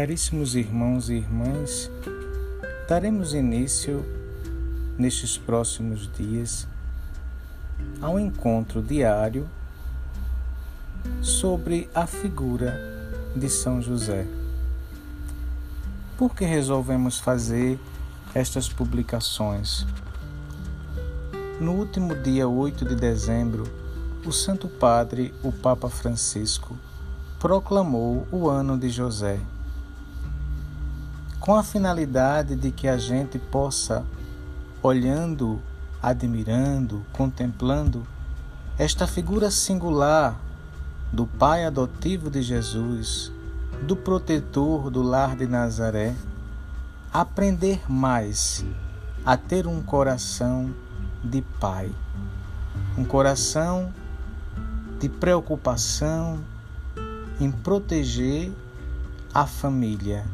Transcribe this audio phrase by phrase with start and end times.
[0.00, 1.90] Caríssimos irmãos e irmãs,
[2.88, 4.02] daremos início
[4.96, 6.66] nestes próximos dias
[8.00, 9.46] ao encontro diário
[11.20, 12.80] sobre a figura
[13.36, 14.26] de São José.
[16.16, 17.78] Por que resolvemos fazer
[18.34, 19.86] estas publicações?
[21.60, 23.64] No último dia 8 de dezembro,
[24.24, 26.74] o Santo Padre, o Papa Francisco,
[27.38, 29.38] proclamou o ano de José
[31.40, 34.04] com a finalidade de que a gente possa,
[34.82, 35.58] olhando,
[36.02, 38.06] admirando, contemplando
[38.78, 40.38] esta figura singular
[41.10, 43.32] do pai adotivo de Jesus,
[43.86, 46.14] do protetor do lar de Nazaré,
[47.10, 48.62] aprender mais
[49.24, 50.74] a ter um coração
[51.24, 51.90] de pai,
[52.98, 53.90] um coração
[54.98, 56.40] de preocupação
[57.40, 58.52] em proteger
[59.32, 60.26] a família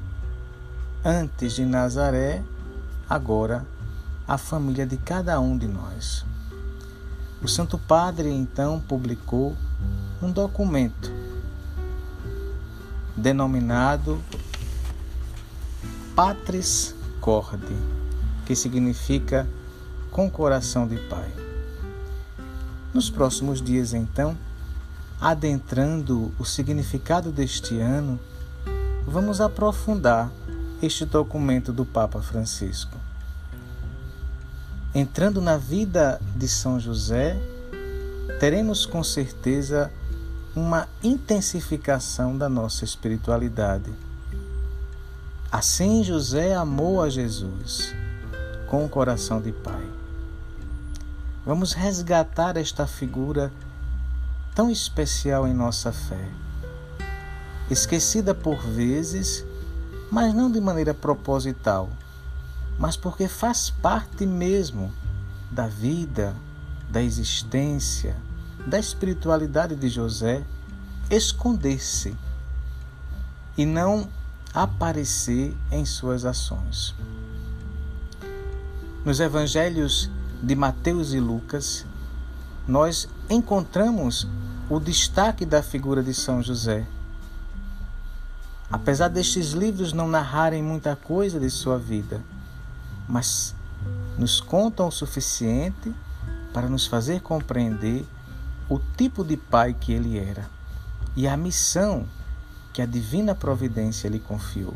[1.09, 2.43] antes de Nazaré,
[3.09, 3.65] agora
[4.27, 6.27] a família de cada um de nós.
[7.41, 9.57] O Santo Padre então publicou
[10.21, 11.13] um documento
[13.17, 14.21] denominado
[16.17, 17.77] Patris Corde,
[18.45, 19.47] que significa
[20.11, 21.31] com coração de Pai.
[22.93, 24.37] Nos próximos dias, então,
[25.21, 28.19] adentrando o significado deste ano,
[29.07, 30.33] vamos aprofundar
[30.83, 32.97] este documento do Papa Francisco.
[34.95, 37.37] Entrando na vida de São José,
[38.41, 39.91] teremos com certeza
[40.55, 43.93] uma intensificação da nossa espiritualidade.
[45.51, 47.95] Assim, José amou a Jesus
[48.69, 49.87] com o coração de pai.
[51.45, 53.53] Vamos resgatar esta figura
[54.55, 56.29] tão especial em nossa fé,
[57.71, 59.45] esquecida por vezes
[60.11, 61.91] mas não de maneira proposital,
[62.79, 64.93] mas porque faz parte mesmo
[65.51, 66.35] da vida,
[66.91, 68.17] da existência,
[68.67, 70.45] da espiritualidade de José
[71.11, 72.17] esconder-se
[73.57, 74.09] e não
[74.53, 76.95] aparecer em suas ações.
[79.05, 80.11] Nos evangelhos
[80.43, 81.87] de Mateus e Lucas,
[82.67, 84.27] nós encontramos
[84.69, 86.87] o destaque da figura de São José
[88.71, 92.21] Apesar destes livros não narrarem muita coisa de sua vida,
[93.09, 93.55] mas
[94.19, 95.95] nos contam o suficiente
[96.53, 98.05] para nos fazer compreender
[98.69, 100.51] o tipo de pai que ele era
[101.15, 102.07] e a missão
[102.73, 104.75] que a divina providência lhe confiou.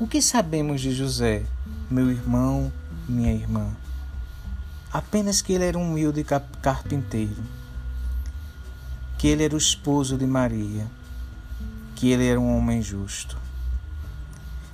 [0.00, 1.44] O que sabemos de José,
[1.90, 2.72] meu irmão,
[3.06, 3.68] minha irmã?
[4.90, 6.24] Apenas que ele era um humilde
[6.62, 7.42] carpinteiro,
[9.18, 10.86] que ele era o esposo de Maria
[11.98, 13.36] que ele era um homem justo.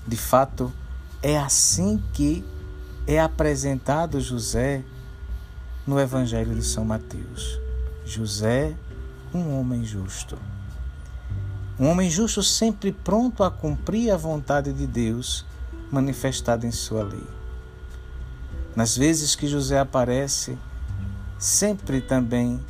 [0.06, 0.70] De fato,
[1.22, 2.44] é assim que
[3.06, 4.84] é apresentado José
[5.86, 7.58] no Evangelho de São Mateus.
[8.04, 8.76] José,
[9.32, 10.38] um homem justo.
[11.80, 15.46] Um homem justo sempre pronto a cumprir a vontade de Deus
[15.90, 17.26] manifestada em sua lei.
[18.76, 20.58] Nas vezes que José aparece,
[21.38, 22.60] sempre também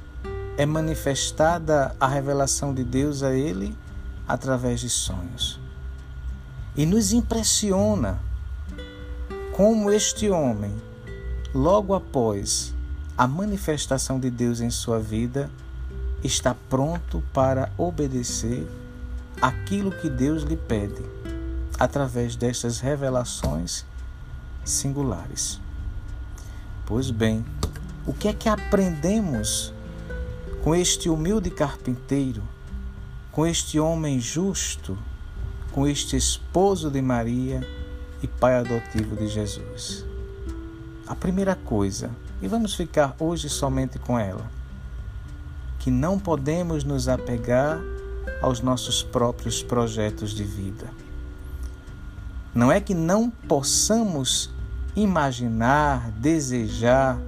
[0.57, 3.77] é manifestada a revelação de Deus a ele
[4.27, 5.61] através de sonhos.
[6.77, 8.19] E nos impressiona
[9.53, 10.75] como este homem,
[11.55, 12.75] logo após
[13.17, 15.49] a manifestação de Deus em sua vida,
[16.23, 18.67] está pronto para obedecer
[19.41, 21.05] aquilo que Deus lhe pede,
[21.79, 23.85] através destas revelações
[24.65, 25.61] singulares.
[26.87, 27.45] Pois bem,
[28.07, 29.73] o que é que aprendemos
[30.63, 32.43] com este humilde carpinteiro
[33.35, 34.97] com este homem justo,
[35.73, 37.67] com este esposo de Maria
[38.23, 40.07] e pai adotivo de Jesus.
[41.05, 44.49] A primeira coisa, e vamos ficar hoje somente com ela,
[45.81, 47.81] que não podemos nos apegar
[48.41, 50.89] aos nossos próprios projetos de vida.
[52.55, 54.49] Não é que não possamos
[54.95, 57.19] imaginar, desejar,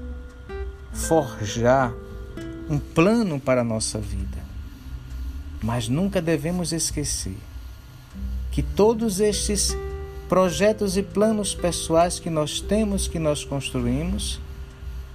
[0.92, 1.92] forjar
[2.70, 4.45] um plano para a nossa vida.
[5.62, 7.36] Mas nunca devemos esquecer
[8.50, 9.76] que todos estes
[10.28, 14.40] projetos e planos pessoais que nós temos, que nós construímos,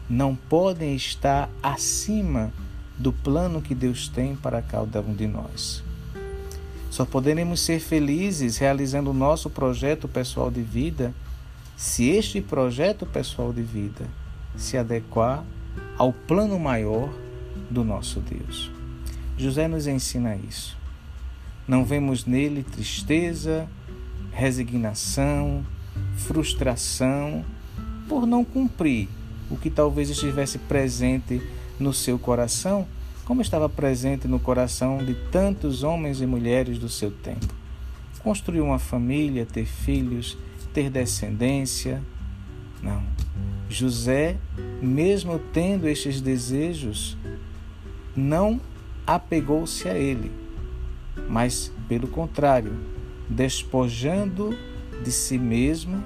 [0.10, 2.52] não podem estar acima
[2.98, 5.84] do plano que Deus tem para cada um de nós.
[6.90, 11.14] Só poderemos ser felizes realizando o nosso projeto pessoal de vida
[11.78, 14.06] se este projeto pessoal de vida
[14.56, 15.44] se adequar
[15.98, 17.10] ao plano maior
[17.70, 18.81] do nosso Deus.
[19.42, 20.78] José nos ensina isso.
[21.68, 23.68] Não vemos nele tristeza,
[24.32, 25.66] resignação,
[26.16, 27.44] frustração
[28.08, 29.10] por não cumprir
[29.50, 31.42] o que talvez estivesse presente
[31.80, 32.88] no seu coração,
[33.26, 37.52] como estava presente no coração de tantos homens e mulheres do seu tempo.
[38.22, 40.38] Construir uma família, ter filhos,
[40.72, 42.00] ter descendência.
[42.80, 43.02] Não.
[43.68, 44.38] José,
[44.80, 47.18] mesmo tendo estes desejos,
[48.16, 48.62] não
[49.16, 50.32] apegou-se a ele,
[51.28, 52.74] mas, pelo contrário,
[53.30, 54.58] despojando
[55.04, 56.02] de si mesmo,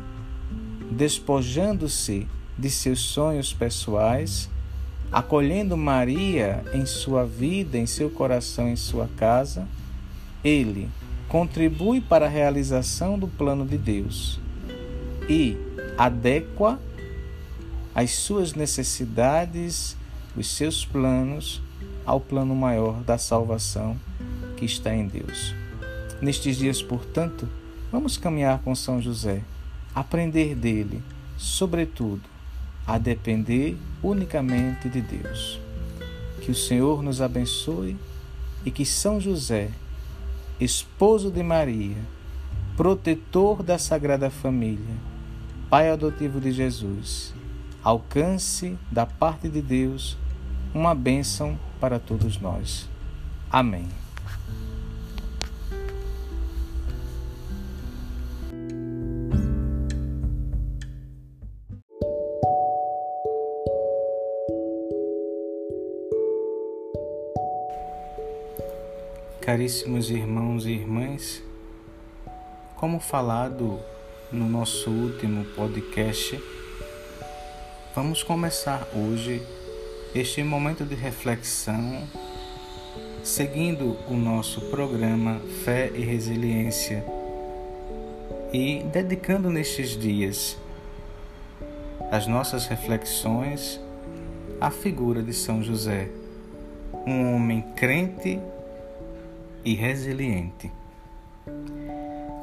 [0.89, 4.49] despojando-se de seus sonhos pessoais,
[5.11, 9.67] acolhendo Maria em sua vida, em seu coração, em sua casa,
[10.43, 10.89] ele
[11.29, 14.39] contribui para a realização do plano de Deus
[15.29, 15.55] e
[15.95, 16.79] adequa
[17.93, 19.95] as suas necessidades,
[20.35, 21.61] os seus planos
[22.05, 23.97] ao plano maior da salvação
[24.55, 25.53] que está em Deus.
[26.21, 27.47] Nestes dias, portanto,
[27.91, 29.41] vamos caminhar com São José,
[29.93, 31.01] aprender dele,
[31.37, 32.23] sobretudo,
[32.85, 35.59] a depender unicamente de Deus.
[36.41, 37.97] Que o Senhor nos abençoe
[38.63, 39.69] e que São José,
[40.59, 41.97] esposo de Maria,
[42.77, 44.95] protetor da Sagrada Família,
[45.69, 47.33] Pai adotivo de Jesus,
[47.83, 50.15] alcance da parte de Deus
[50.75, 52.89] uma bênção para todos nós.
[53.49, 53.87] Amém.
[69.39, 71.41] Caríssimos irmãos e irmãs,
[72.75, 73.79] como falado
[74.29, 76.43] no nosso último podcast,
[77.95, 79.41] vamos começar hoje
[80.15, 82.07] este momento de reflexão
[83.21, 87.03] seguindo o nosso programa Fé e Resiliência
[88.53, 90.57] e dedicando nestes dias
[92.09, 93.77] as nossas reflexões
[94.61, 96.07] à figura de São José,
[97.05, 98.39] um homem crente
[99.65, 100.71] e resiliente.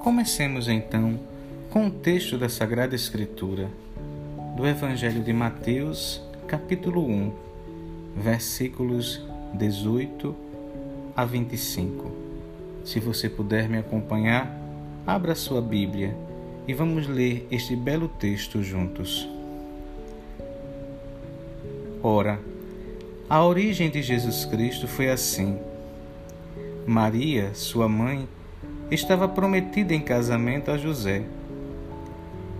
[0.03, 1.19] Comecemos então
[1.71, 3.71] com o texto da Sagrada Escritura
[4.59, 7.52] do Evangelho de Mateus, capítulo 1,
[8.17, 9.21] versículos
[9.55, 10.35] 18
[11.17, 12.11] a 25.
[12.85, 14.59] Se você puder me acompanhar,
[15.07, 16.17] abra sua Bíblia
[16.67, 19.29] e vamos ler este belo texto juntos.
[22.03, 22.41] Ora,
[23.29, 25.59] a origem de Jesus Cristo foi assim
[26.87, 28.29] Maria, sua mãe,
[28.91, 31.23] estava prometida em casamento a José.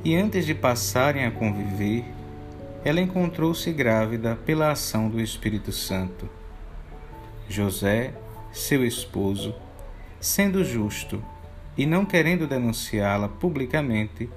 [0.05, 2.05] E antes de passarem a conviver,
[2.85, 6.29] ela encontrou-se grávida pela ação do Espírito Santo.
[7.49, 8.13] José,
[8.53, 9.55] seu esposo,
[10.21, 11.23] sendo justo
[11.77, 14.29] e não querendo denunciá-la publicamente,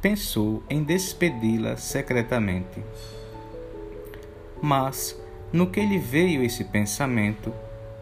[0.00, 2.82] pensou em despedi-la secretamente.
[4.60, 5.18] Mas,
[5.52, 7.52] no que lhe veio esse pensamento,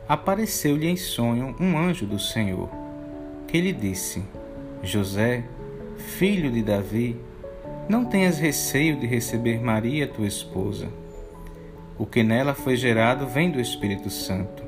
[0.09, 2.69] apareceu-lhe em sonho um anjo do Senhor,
[3.47, 4.23] que lhe disse:
[4.83, 5.45] José,
[5.97, 7.17] filho de Davi,
[7.89, 10.89] não tenhas receio de receber Maria, tua esposa.
[11.99, 14.63] O que nela foi gerado vem do Espírito Santo.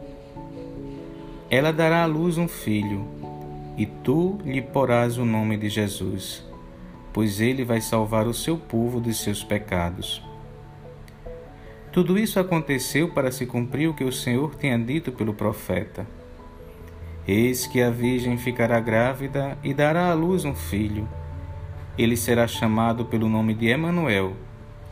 [1.50, 3.06] Ela dará à luz um filho,
[3.76, 6.44] e tu lhe porás o nome de Jesus,
[7.12, 10.22] pois ele vai salvar o seu povo dos seus pecados.
[11.92, 16.06] Tudo isso aconteceu para se cumprir o que o Senhor tinha dito pelo profeta.
[17.26, 21.08] Eis que a Virgem ficará grávida e dará à luz um filho.
[21.96, 24.34] Ele será chamado pelo nome de Emanuel,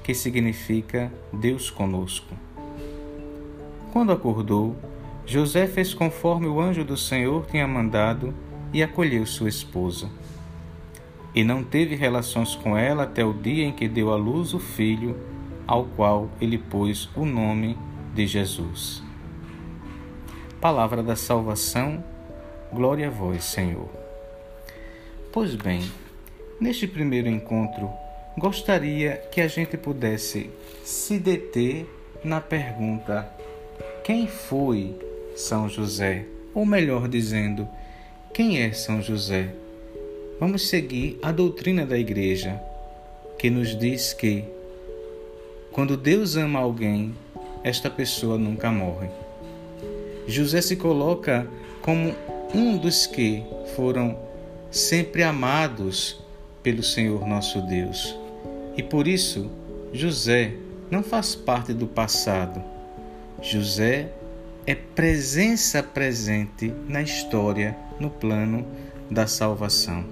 [0.03, 2.35] que significa Deus conosco.
[3.93, 4.77] Quando acordou,
[5.27, 8.35] José fez conforme o anjo do Senhor tinha mandado
[8.73, 10.09] e acolheu sua esposa.
[11.35, 14.59] E não teve relações com ela até o dia em que deu à luz o
[14.59, 15.17] filho
[15.67, 17.79] ao qual ele pôs o nome
[18.15, 19.03] de Jesus.
[20.61, 22.05] Palavra da salvação,
[22.73, 23.89] glória a vós, Senhor.
[25.33, 25.83] Pois bem,
[26.63, 27.91] neste primeiro encontro,
[28.39, 30.49] gostaria que a gente pudesse
[30.85, 31.85] se deter
[32.23, 33.29] na pergunta:
[34.05, 34.95] quem foi
[35.35, 36.25] São José?
[36.55, 37.67] Ou melhor dizendo,
[38.33, 39.53] quem é São José?
[40.39, 42.61] Vamos seguir a doutrina da Igreja,
[43.39, 44.45] que nos diz que
[45.73, 47.15] quando Deus ama alguém,
[47.65, 49.09] esta pessoa nunca morre.
[50.29, 51.47] José se coloca
[51.81, 52.15] como
[52.55, 53.43] um dos que
[53.75, 54.17] foram
[54.71, 56.22] sempre amados
[56.63, 58.17] pelo Senhor nosso Deus.
[58.77, 59.51] E por isso,
[59.93, 60.55] José
[60.91, 62.63] não faz parte do passado.
[63.41, 64.11] José
[64.67, 68.67] é presença presente na história, no plano
[69.11, 70.05] da salvação.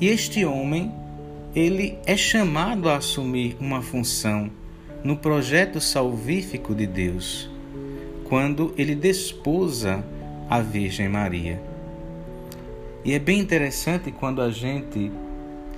[0.00, 0.92] E este homem,
[1.54, 4.50] ele é chamado a assumir uma função
[5.02, 7.48] no projeto salvífico de Deus,
[8.24, 10.04] quando ele desposa
[10.50, 11.60] a Virgem Maria.
[13.06, 15.12] E é bem interessante quando a gente,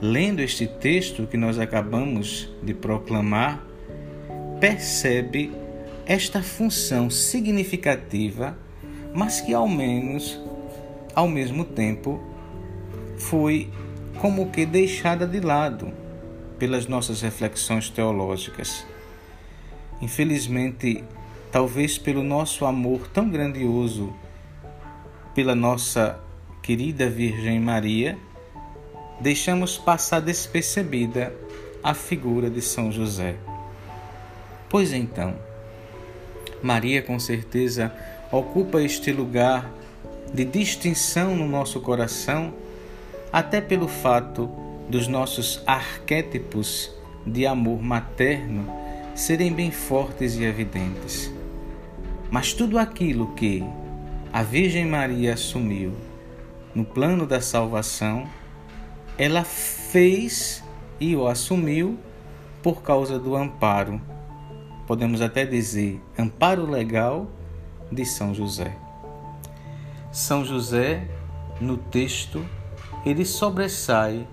[0.00, 3.62] lendo este texto que nós acabamos de proclamar,
[4.58, 5.52] percebe
[6.06, 8.56] esta função significativa,
[9.14, 10.40] mas que ao menos,
[11.14, 12.18] ao mesmo tempo,
[13.18, 13.70] foi
[14.22, 15.92] como que deixada de lado
[16.58, 18.86] pelas nossas reflexões teológicas.
[20.00, 21.04] Infelizmente,
[21.52, 24.14] talvez pelo nosso amor tão grandioso
[25.34, 26.26] pela nossa
[26.68, 28.18] querida Virgem Maria,
[29.18, 31.32] deixamos passar despercebida
[31.82, 33.36] a figura de São José.
[34.68, 35.34] Pois então,
[36.62, 37.90] Maria com certeza
[38.30, 39.72] ocupa este lugar
[40.30, 42.52] de distinção no nosso coração,
[43.32, 44.50] até pelo fato
[44.90, 46.94] dos nossos arquétipos
[47.24, 48.70] de amor materno
[49.14, 51.32] serem bem fortes e evidentes.
[52.30, 53.64] Mas tudo aquilo que
[54.30, 56.07] a Virgem Maria assumiu
[56.78, 58.26] no plano da salvação,
[59.18, 60.62] ela fez
[61.00, 61.98] e o assumiu
[62.62, 64.00] por causa do amparo
[64.88, 67.30] podemos até dizer, amparo legal
[67.92, 68.74] de São José.
[70.10, 71.06] São José,
[71.60, 72.42] no texto,
[73.04, 74.26] ele sobressai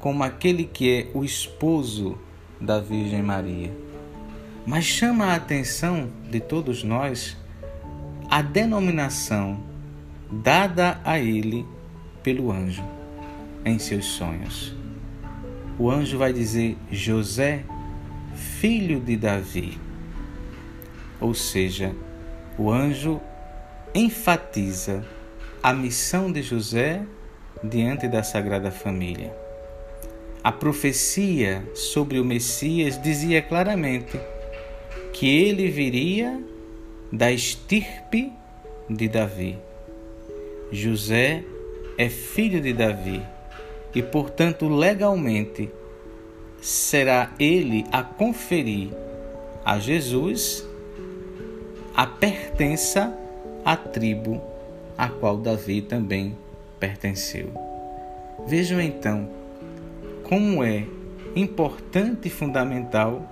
[0.00, 2.18] como aquele que é o esposo
[2.58, 3.70] da Virgem Maria.
[4.66, 7.36] Mas chama a atenção de todos nós
[8.30, 9.60] a denominação
[10.30, 11.66] dada a ele
[12.22, 12.84] pelo anjo
[13.64, 14.74] em seus sonhos.
[15.78, 17.64] O anjo vai dizer José,
[18.34, 19.78] filho de Davi.
[21.20, 21.94] Ou seja,
[22.58, 23.20] o anjo
[23.94, 25.04] enfatiza
[25.62, 27.02] a missão de José
[27.62, 29.32] diante da Sagrada Família.
[30.42, 34.18] A profecia sobre o Messias dizia claramente
[35.12, 36.42] que ele viria
[37.12, 38.32] da estirpe
[38.90, 39.58] de Davi.
[40.72, 41.44] José
[42.02, 43.22] é filho de Davi
[43.94, 45.70] e, portanto, legalmente
[46.60, 48.90] será ele a conferir
[49.64, 50.66] a Jesus
[51.94, 53.16] a pertença
[53.64, 54.42] à tribo
[54.98, 56.36] a qual Davi também
[56.80, 57.52] pertenceu.
[58.48, 59.28] Vejam então
[60.24, 60.84] como é
[61.36, 63.30] importante e fundamental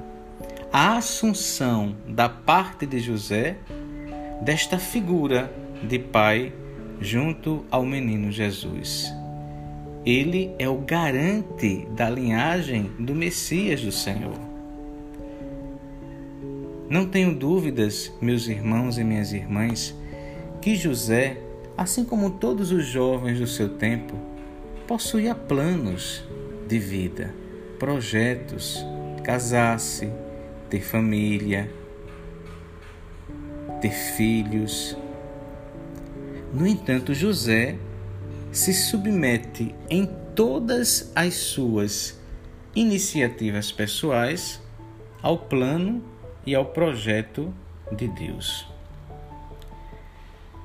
[0.73, 3.57] a assunção da parte de José
[4.43, 6.53] desta figura de pai
[7.01, 9.13] junto ao menino Jesus.
[10.05, 14.39] Ele é o garante da linhagem do Messias do Senhor.
[16.89, 19.95] Não tenho dúvidas, meus irmãos e minhas irmãs,
[20.61, 21.41] que José,
[21.77, 24.15] assim como todos os jovens do seu tempo,
[24.87, 26.25] possuía planos
[26.67, 27.33] de vida,
[27.79, 28.85] projetos,
[29.23, 30.11] casar-se,
[30.69, 31.71] ter família,
[33.81, 34.97] ter filhos.
[36.53, 37.79] No entanto, José
[38.51, 42.19] se submete em todas as suas
[42.75, 44.61] iniciativas pessoais
[45.23, 46.03] ao plano
[46.45, 47.55] e ao projeto
[47.93, 48.67] de Deus.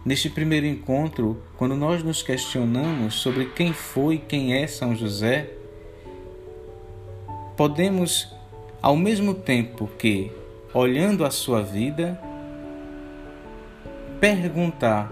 [0.04, 5.50] Neste primeiro encontro, quando nós nos questionamos sobre quem foi e quem é São José,
[7.58, 8.32] podemos,
[8.82, 10.32] ao mesmo tempo que,
[10.74, 12.20] olhando a sua vida,
[14.20, 15.12] perguntar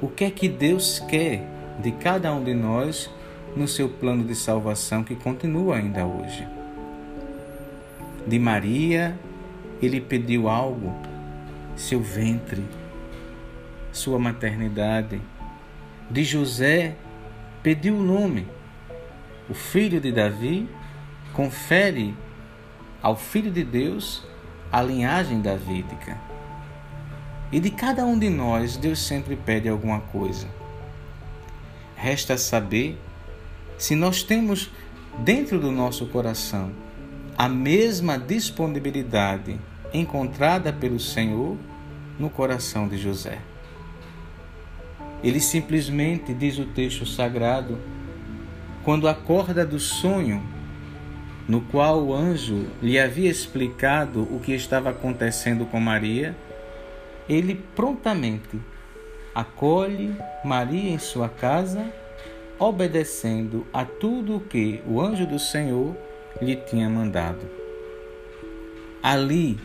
[0.00, 1.46] o que é que Deus quer
[1.78, 3.10] de cada um de nós
[3.56, 6.46] no seu plano de salvação que continua ainda hoje.
[8.26, 9.18] De Maria,
[9.82, 10.94] ele pediu algo,
[11.76, 12.64] seu ventre,
[13.92, 15.20] sua maternidade.
[16.10, 16.96] De José,
[17.62, 18.46] pediu o nome.
[19.48, 20.68] O filho de Davi
[21.32, 22.14] confere
[23.02, 24.24] ao filho de Deus
[24.70, 26.29] a linhagem davídica.
[27.52, 30.46] E de cada um de nós, Deus sempre pede alguma coisa.
[31.96, 32.98] Resta saber
[33.76, 34.70] se nós temos
[35.18, 36.70] dentro do nosso coração
[37.36, 39.58] a mesma disponibilidade
[39.92, 41.56] encontrada pelo Senhor
[42.18, 43.38] no coração de José.
[45.22, 47.78] Ele simplesmente, diz o texto sagrado,
[48.84, 50.42] quando acorda do sonho
[51.48, 56.36] no qual o anjo lhe havia explicado o que estava acontecendo com Maria,
[57.28, 58.60] ele prontamente
[59.34, 61.92] acolhe Maria em sua casa,
[62.58, 65.96] obedecendo a tudo o que o anjo do Senhor
[66.40, 67.48] lhe tinha mandado.
[69.02, 69.58] Ali,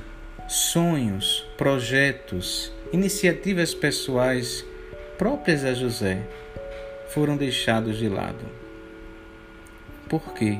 [0.47, 4.65] sonhos, projetos, iniciativas pessoais
[5.17, 6.21] próprias a José
[7.09, 8.45] foram deixados de lado.
[10.07, 10.59] Por quê?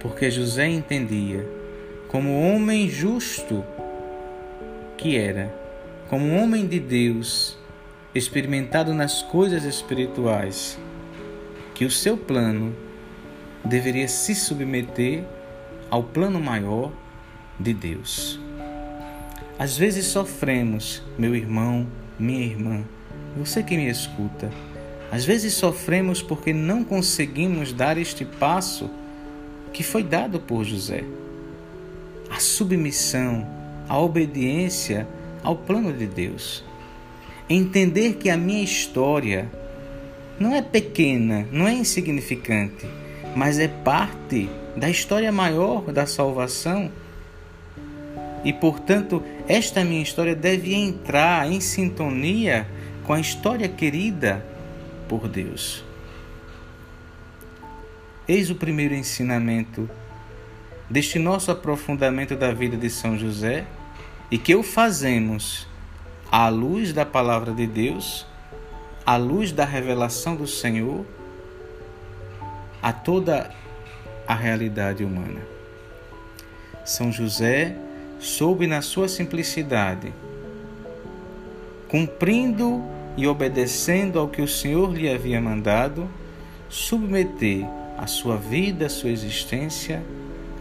[0.00, 1.46] Porque José entendia,
[2.08, 3.64] como homem justo
[4.96, 5.54] que era,
[6.08, 7.56] como homem de Deus,
[8.14, 10.78] experimentado nas coisas espirituais,
[11.74, 12.74] que o seu plano
[13.64, 15.24] deveria se submeter
[15.90, 16.92] ao plano maior
[17.58, 18.38] de Deus.
[19.58, 21.86] Às vezes sofremos, meu irmão,
[22.18, 22.84] minha irmã,
[23.36, 24.50] você que me escuta,
[25.10, 28.90] às vezes sofremos porque não conseguimos dar este passo
[29.72, 31.04] que foi dado por José.
[32.30, 33.46] A submissão,
[33.88, 35.06] a obediência
[35.44, 36.64] ao plano de Deus.
[37.48, 39.48] Entender que a minha história
[40.40, 42.86] não é pequena, não é insignificante,
[43.36, 46.90] mas é parte da história maior da salvação.
[48.44, 52.66] E, portanto, esta minha história deve entrar em sintonia
[53.04, 54.44] com a história querida
[55.08, 55.84] por Deus.
[58.26, 59.88] Eis o primeiro ensinamento
[60.88, 63.66] deste nosso aprofundamento da vida de São José
[64.30, 65.66] e que o fazemos
[66.30, 68.26] à luz da palavra de Deus,
[69.06, 71.04] à luz da revelação do Senhor,
[72.82, 73.50] a toda
[74.26, 75.40] a realidade humana.
[76.84, 77.76] São José
[78.18, 80.12] soube na sua simplicidade,
[81.88, 82.82] cumprindo
[83.16, 86.08] e obedecendo ao que o Senhor lhe havia mandado,
[86.68, 87.64] submeter
[87.96, 90.02] a sua vida, a sua existência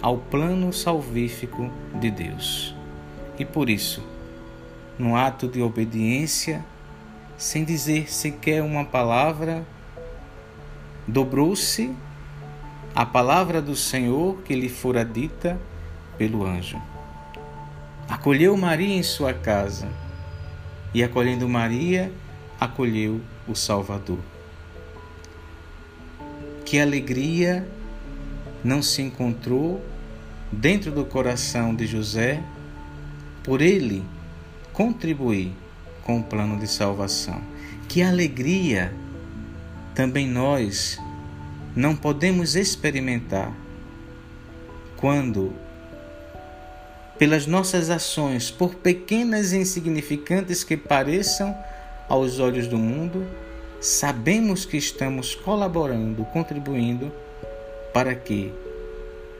[0.01, 2.75] ao plano salvífico de Deus.
[3.38, 4.04] E por isso,
[4.98, 6.63] no ato de obediência,
[7.38, 9.66] sem dizer sequer uma palavra,
[11.08, 11.92] dobrou-se
[12.96, 15.60] a palavra do Senhor que lhe fora dita
[16.18, 16.80] pelo anjo.
[18.08, 19.90] Acolheu Maria em sua casa
[20.93, 22.12] e, acolhendo Maria,
[22.60, 24.19] acolheu o Salvador.
[26.63, 27.67] Que alegria
[28.63, 29.84] não se encontrou
[30.52, 32.43] dentro do coração de José
[33.43, 34.03] por ele
[34.71, 35.51] contribuir
[36.03, 37.41] com o plano de salvação.
[37.88, 38.93] Que alegria
[39.93, 40.99] também nós
[41.75, 43.53] não podemos experimentar
[44.97, 45.53] quando,
[47.17, 51.56] pelas nossas ações, por pequenas e insignificantes que pareçam
[52.08, 53.25] aos olhos do mundo,
[53.82, 57.12] sabemos que estamos colaborando, contribuindo
[57.93, 58.53] para que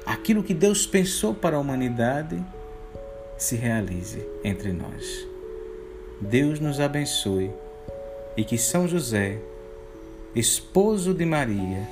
[0.06, 2.44] aquilo que Deus pensou para a humanidade
[3.44, 5.28] se realize entre nós.
[6.22, 7.52] Deus nos abençoe
[8.38, 9.38] e que São José,
[10.34, 11.88] esposo de Maria,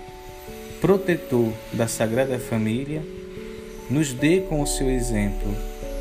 [0.80, 3.04] protetor da Sagrada Família,
[3.90, 5.54] nos dê com o seu exemplo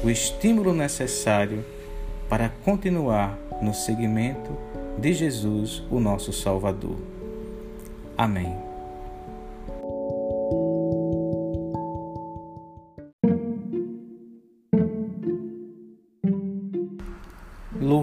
[0.05, 1.65] o estímulo necessário
[2.29, 4.57] para continuar no seguimento
[4.97, 6.97] de Jesus, o nosso Salvador.
[8.17, 8.70] Amém.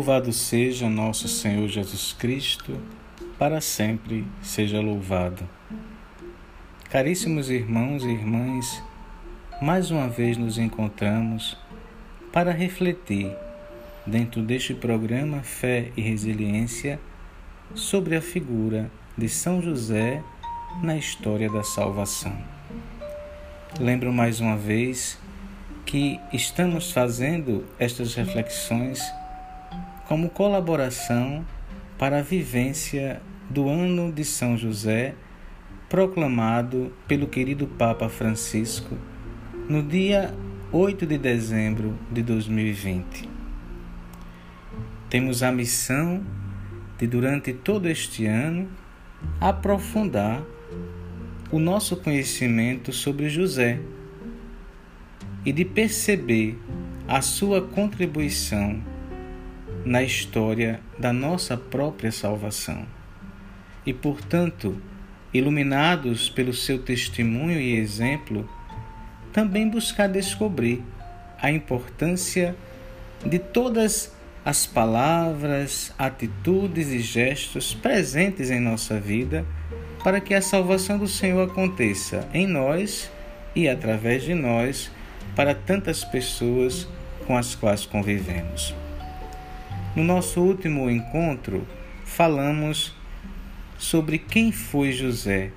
[0.08, 2.80] Louvado seja nosso Senhor Jesus Cristo,
[3.38, 5.44] para sempre seja louvado.
[6.90, 8.82] Caríssimos irmãos e irmãs,
[9.62, 11.58] mais uma vez nos encontramos
[12.32, 13.36] para refletir,
[14.06, 17.02] dentro deste programa Fé e Resiliência,
[17.76, 20.24] sobre a figura de São José
[20.82, 22.34] na história da salvação.
[23.78, 25.20] Lembro mais uma vez
[25.86, 29.02] que estamos fazendo estas reflexões
[30.08, 31.46] como colaboração
[31.98, 35.14] para a vivência do ano de São José,
[35.90, 38.98] proclamado pelo querido Papa Francisco
[39.68, 40.34] no dia
[40.72, 43.30] 8 de dezembro de 2020.
[45.10, 46.24] Temos a missão
[46.98, 48.70] de, durante todo este ano,
[49.42, 50.42] aprofundar
[51.52, 53.82] o nosso conhecimento sobre José
[55.46, 56.58] e de perceber
[57.08, 58.82] a sua contribuição
[59.86, 62.86] na história da nossa própria salvação.
[63.86, 64.82] E, portanto,
[65.34, 68.50] iluminados pelo seu testemunho e exemplo,
[69.32, 70.84] também buscar descobrir
[71.42, 72.56] a importância
[73.26, 79.46] de todas as palavras, atitudes e gestos presentes em nossa vida
[80.04, 83.12] para que a salvação do Senhor aconteça em nós
[83.56, 84.90] e através de nós
[85.36, 86.88] para tantas pessoas
[87.26, 88.74] com as quais convivemos.
[89.98, 91.68] No nosso último encontro,
[92.06, 92.94] falamos
[93.80, 95.52] sobre quem foi José,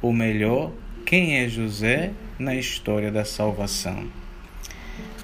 [0.00, 0.70] ou melhor,
[1.04, 4.06] quem é José na história da salvação.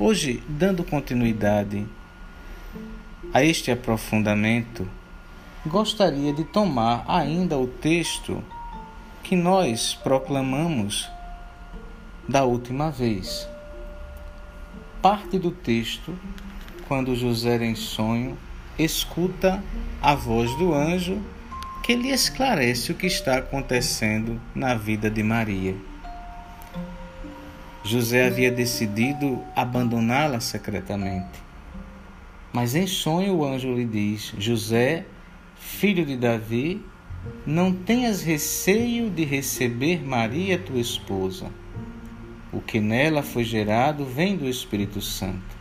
[0.00, 1.86] Hoje, dando continuidade
[3.32, 4.90] a este aprofundamento,
[5.64, 8.42] gostaria de tomar ainda o texto
[9.22, 11.08] que nós proclamamos
[12.28, 13.48] da última vez.
[15.00, 16.18] Parte do texto,
[16.88, 18.36] quando José em sonho
[18.78, 19.62] escuta
[20.00, 21.20] a voz do anjo
[21.82, 25.76] que lhe esclarece o que está acontecendo na vida de Maria.
[27.84, 31.40] José havia decidido abandoná-la secretamente.
[32.52, 35.04] Mas em sonho o anjo lhe diz: José,
[35.58, 36.82] filho de Davi,
[37.46, 41.50] não tenhas receio de receber Maria, tua esposa.
[42.52, 45.57] O que nela foi gerado vem do Espírito Santo.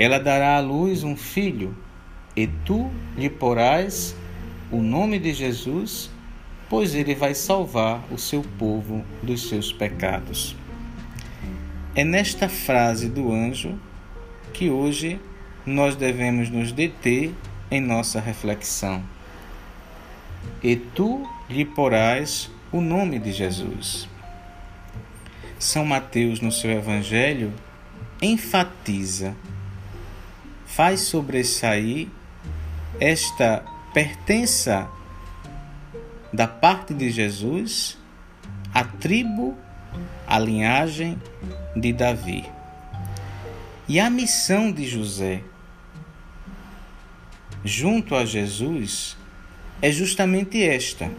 [0.00, 1.76] Ela dará à luz um filho,
[2.36, 4.14] e tu lhe porás
[4.70, 6.08] o nome de Jesus,
[6.68, 10.54] pois ele vai salvar o seu povo dos seus pecados.
[11.96, 13.76] É nesta frase do anjo
[14.52, 15.18] que hoje
[15.66, 17.34] nós devemos nos deter
[17.68, 19.02] em nossa reflexão.
[20.62, 24.08] E tu lhe porás o nome de Jesus.
[25.58, 27.52] São Mateus, no seu Evangelho,
[28.22, 29.34] enfatiza,
[30.68, 32.08] faz sobressair
[33.00, 34.88] esta pertença
[36.32, 37.98] da parte de Jesus
[38.72, 39.56] à tribo,
[40.26, 41.20] à linhagem
[41.74, 42.44] de Davi.
[43.88, 45.42] E a missão de José
[47.64, 49.16] junto a Jesus
[49.80, 51.10] é justamente esta: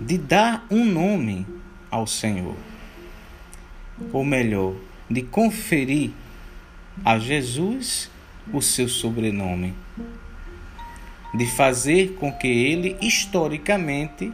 [0.00, 1.46] de dar um nome
[1.90, 2.56] ao Senhor.
[4.14, 4.74] Ou melhor,
[5.10, 6.10] de conferir
[7.04, 8.10] a Jesus
[8.52, 9.74] o seu sobrenome.
[11.34, 14.32] De fazer com que ele historicamente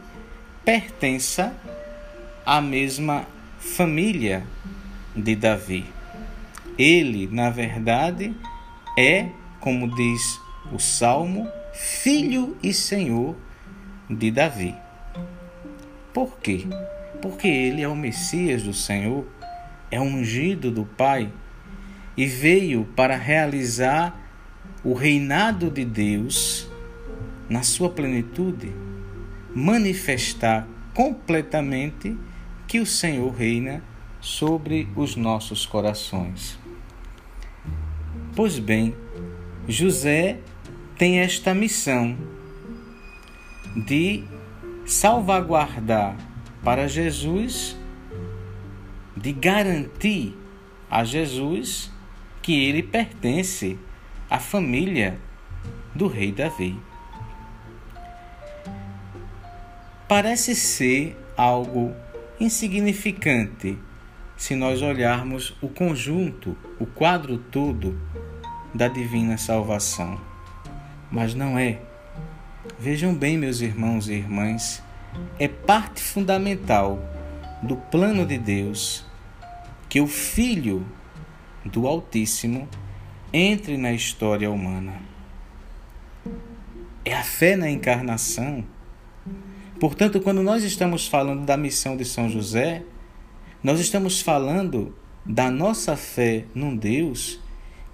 [0.65, 1.55] pertença
[2.45, 3.25] à mesma
[3.59, 4.43] família
[5.15, 5.85] de Davi.
[6.77, 8.35] Ele, na verdade,
[8.97, 10.39] é, como diz
[10.71, 13.35] o Salmo, filho e senhor
[14.09, 14.75] de Davi.
[16.13, 16.65] Por quê?
[17.21, 19.25] Porque ele é o Messias do Senhor,
[19.91, 21.31] é ungido do Pai
[22.17, 24.19] e veio para realizar
[24.83, 26.67] o reinado de Deus
[27.47, 28.73] na sua plenitude,
[29.53, 32.17] manifestar completamente
[32.67, 33.83] que o Senhor reina
[34.19, 36.57] sobre os nossos corações.
[38.35, 38.95] Pois bem,
[39.67, 40.39] José
[40.97, 42.17] tem esta missão
[43.85, 44.23] de
[44.85, 46.17] salvaguardar
[46.63, 47.77] para Jesus,
[49.15, 50.35] de garantir
[50.89, 51.91] a Jesus
[52.47, 53.77] que ele pertence
[54.29, 55.19] à família
[55.93, 56.79] do rei Davi.
[60.07, 61.93] Parece ser algo
[62.39, 63.77] insignificante
[64.37, 67.99] se nós olharmos o conjunto, o quadro todo
[68.73, 70.17] da divina salvação.
[71.11, 71.81] Mas não é.
[72.79, 74.81] Vejam bem, meus irmãos e irmãs,
[75.37, 76.97] é parte fundamental
[77.61, 79.05] do plano de Deus
[79.89, 80.85] que o Filho
[81.67, 82.67] do Altíssimo
[83.31, 85.01] entre na história humana.
[87.03, 88.63] É a fé na encarnação.
[89.79, 92.83] Portanto, quando nós estamos falando da missão de São José,
[93.63, 97.39] nós estamos falando da nossa fé num Deus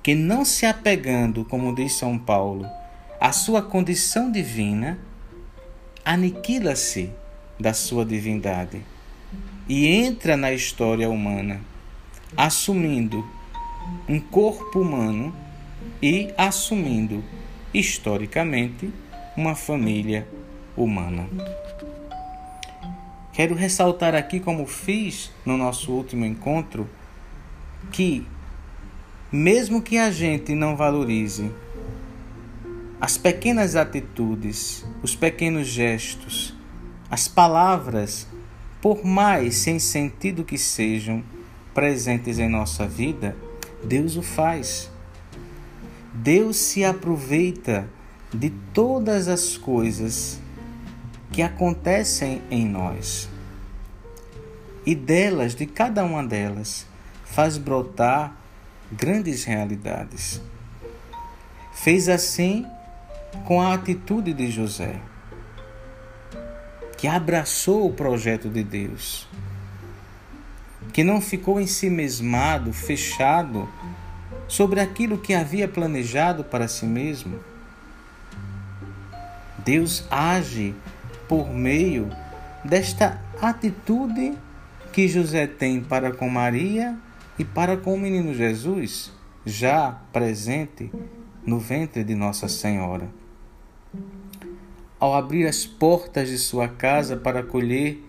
[0.01, 2.65] que, não se apegando, como diz São Paulo,
[3.19, 4.99] à sua condição divina,
[6.05, 7.09] aniquila-se
[7.59, 8.81] da sua divindade
[9.67, 11.61] e entra na história humana,
[12.35, 13.25] assumindo
[14.07, 15.33] um corpo humano
[16.01, 17.23] e assumindo
[17.73, 18.91] historicamente
[19.35, 20.27] uma família
[20.75, 21.27] humana.
[23.31, 26.87] Quero ressaltar aqui, como fiz no nosso último encontro,
[27.91, 28.25] que,
[29.31, 31.51] mesmo que a gente não valorize
[33.01, 36.53] as pequenas atitudes, os pequenos gestos,
[37.09, 38.27] as palavras,
[38.81, 41.23] por mais sem sentido que sejam
[41.73, 43.35] presentes em nossa vida,
[43.83, 44.89] Deus o faz.
[46.13, 47.87] Deus se aproveita
[48.33, 50.39] de todas as coisas
[51.31, 53.29] que acontecem em nós.
[54.85, 56.85] E delas, de cada uma delas,
[57.25, 58.35] faz brotar
[58.91, 60.41] grandes realidades.
[61.73, 62.65] Fez assim
[63.45, 64.99] com a atitude de José,
[66.97, 69.27] que abraçou o projeto de Deus,
[70.93, 73.67] que não ficou em si mesmado, fechado
[74.47, 77.39] sobre aquilo que havia planejado para si mesmo.
[79.65, 80.75] Deus age
[81.27, 82.09] por meio
[82.63, 84.37] desta atitude
[84.91, 86.95] que José tem para com Maria
[87.39, 89.11] e para com o menino Jesus,
[89.43, 90.91] já presente
[91.43, 93.09] no ventre de Nossa Senhora.
[94.99, 98.07] Ao abrir as portas de sua casa para acolher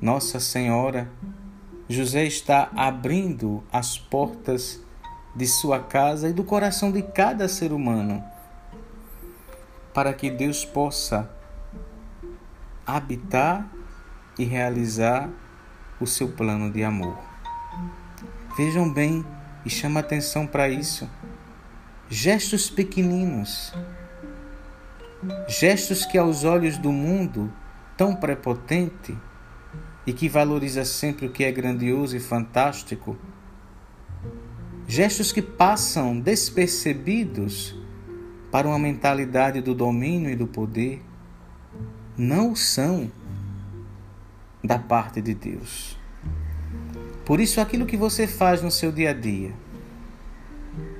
[0.00, 1.10] Nossa Senhora,
[1.92, 4.82] José está abrindo as portas
[5.36, 8.24] de sua casa e do coração de cada ser humano,
[9.92, 11.30] para que Deus possa
[12.86, 13.70] habitar
[14.38, 15.28] e realizar
[16.00, 17.18] o seu plano de amor.
[18.56, 19.24] Vejam bem
[19.64, 21.08] e chama atenção para isso.
[22.08, 23.72] Gestos pequeninos,
[25.46, 27.52] gestos que aos olhos do mundo
[27.96, 29.16] tão prepotente
[30.06, 33.16] e que valoriza sempre o que é grandioso e fantástico,
[34.86, 37.76] gestos que passam despercebidos
[38.50, 41.02] para uma mentalidade do domínio e do poder,
[42.16, 43.10] não são
[44.62, 45.96] da parte de Deus.
[47.24, 49.52] Por isso, aquilo que você faz no seu dia a dia,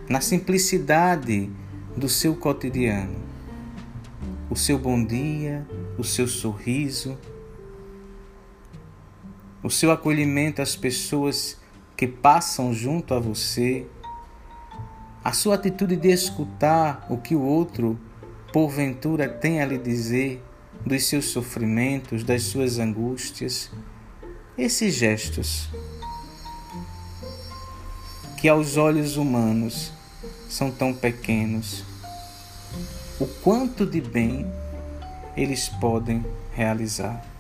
[0.09, 1.51] na simplicidade
[1.97, 3.21] do seu cotidiano,
[4.49, 5.67] o seu bom dia,
[5.99, 7.19] o seu sorriso,
[9.63, 11.59] o seu acolhimento às pessoas
[11.97, 13.87] que passam junto a você,
[15.23, 17.99] a sua atitude de escutar o que o outro,
[18.53, 20.43] porventura, tem a lhe dizer
[20.85, 23.71] dos seus sofrimentos, das suas angústias,
[24.59, 25.69] esses gestos
[28.37, 29.93] que aos olhos humanos
[30.49, 31.85] são tão pequenos,
[33.21, 34.45] o quanto de bem
[35.37, 37.32] eles podem realizar.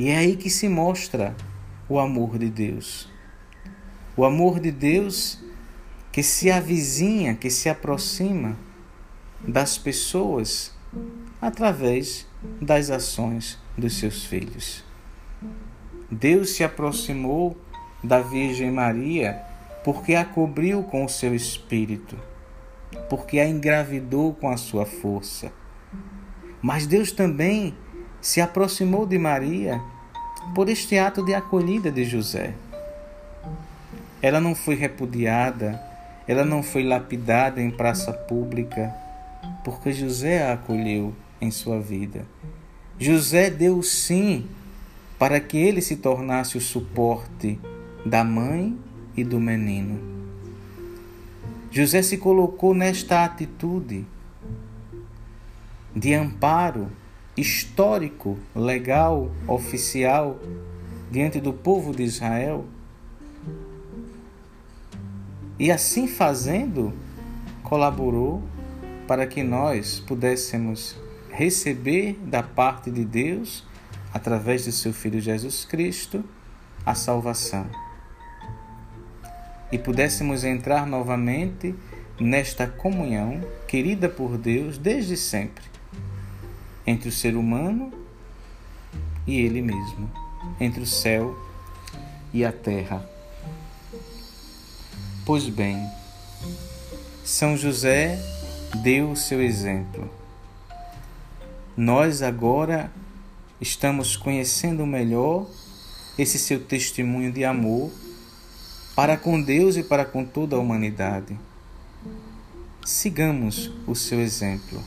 [0.00, 1.36] E é aí que se mostra
[1.86, 3.06] o amor de Deus.
[4.16, 5.38] O amor de Deus
[6.10, 8.56] que se avizinha, que se aproxima
[9.46, 10.74] das pessoas
[11.38, 12.26] através
[12.62, 14.82] das ações dos seus filhos.
[16.10, 17.54] Deus se aproximou
[18.02, 19.38] da Virgem Maria
[19.84, 22.16] porque a cobriu com o seu espírito,
[23.10, 25.52] porque a engravidou com a sua força.
[26.62, 27.76] Mas Deus também
[28.20, 29.80] se aproximou de Maria
[30.54, 32.54] por este ato de acolhida de José.
[34.22, 35.80] Ela não foi repudiada,
[36.26, 38.94] ela não foi lapidada em praça pública,
[39.64, 42.26] porque José a acolheu em sua vida.
[42.98, 44.46] José deu sim
[45.18, 47.58] para que ele se tornasse o suporte
[48.04, 48.76] da mãe
[49.16, 49.98] e do menino.
[51.70, 54.04] José se colocou nesta atitude
[55.94, 56.90] de amparo
[57.36, 60.38] histórico, legal, oficial
[61.10, 62.64] diante do povo de Israel.
[65.58, 66.92] E assim fazendo,
[67.62, 68.42] colaborou
[69.06, 70.96] para que nós pudéssemos
[71.30, 73.64] receber da parte de Deus,
[74.12, 76.24] através de seu Filho Jesus Cristo,
[76.84, 77.66] a salvação.
[79.70, 81.74] E pudéssemos entrar novamente
[82.18, 85.64] nesta comunhão querida por Deus desde sempre,
[86.86, 87.92] entre o ser humano
[89.26, 90.10] e Ele mesmo,
[90.60, 91.36] entre o céu
[92.32, 93.08] e a terra.
[95.24, 95.88] Pois bem,
[97.24, 98.18] São José
[98.82, 100.20] deu o seu exemplo
[101.80, 102.92] nós agora
[103.58, 105.46] estamos conhecendo melhor
[106.18, 107.90] esse seu testemunho de amor
[108.94, 111.38] para com Deus e para com toda a humanidade.
[112.84, 114.84] Sigamos o seu exemplo,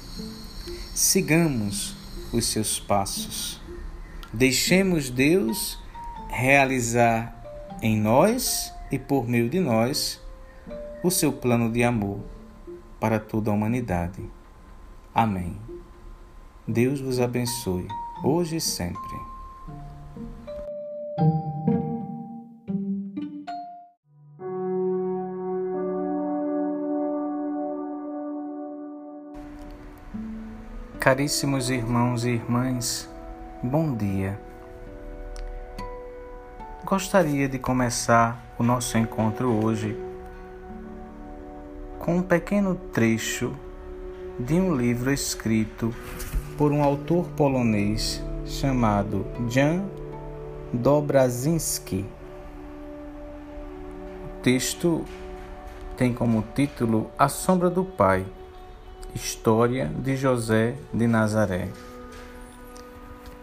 [0.93, 1.95] sigamos
[2.31, 3.59] os seus passos,
[4.31, 5.79] deixemos Deus
[6.29, 7.35] realizar
[7.81, 10.21] em nós e por meio de nós
[11.03, 12.19] o seu plano de amor
[12.99, 14.23] para toda a humanidade.
[15.13, 15.57] Amém.
[16.67, 17.87] Deus vos abençoe,
[18.23, 19.33] hoje e sempre.
[31.03, 33.09] Caríssimos irmãos e irmãs,
[33.61, 34.39] bom dia.
[36.85, 40.01] Gostaria de começar o nosso encontro hoje
[41.99, 43.53] com um pequeno trecho
[44.39, 45.93] de um livro escrito
[46.57, 49.83] por um autor polonês chamado Jan
[50.71, 52.05] Dobrazinski.
[54.23, 55.03] O texto
[55.97, 58.25] tem como título A Sombra do Pai
[59.15, 61.69] História de José de Nazaré.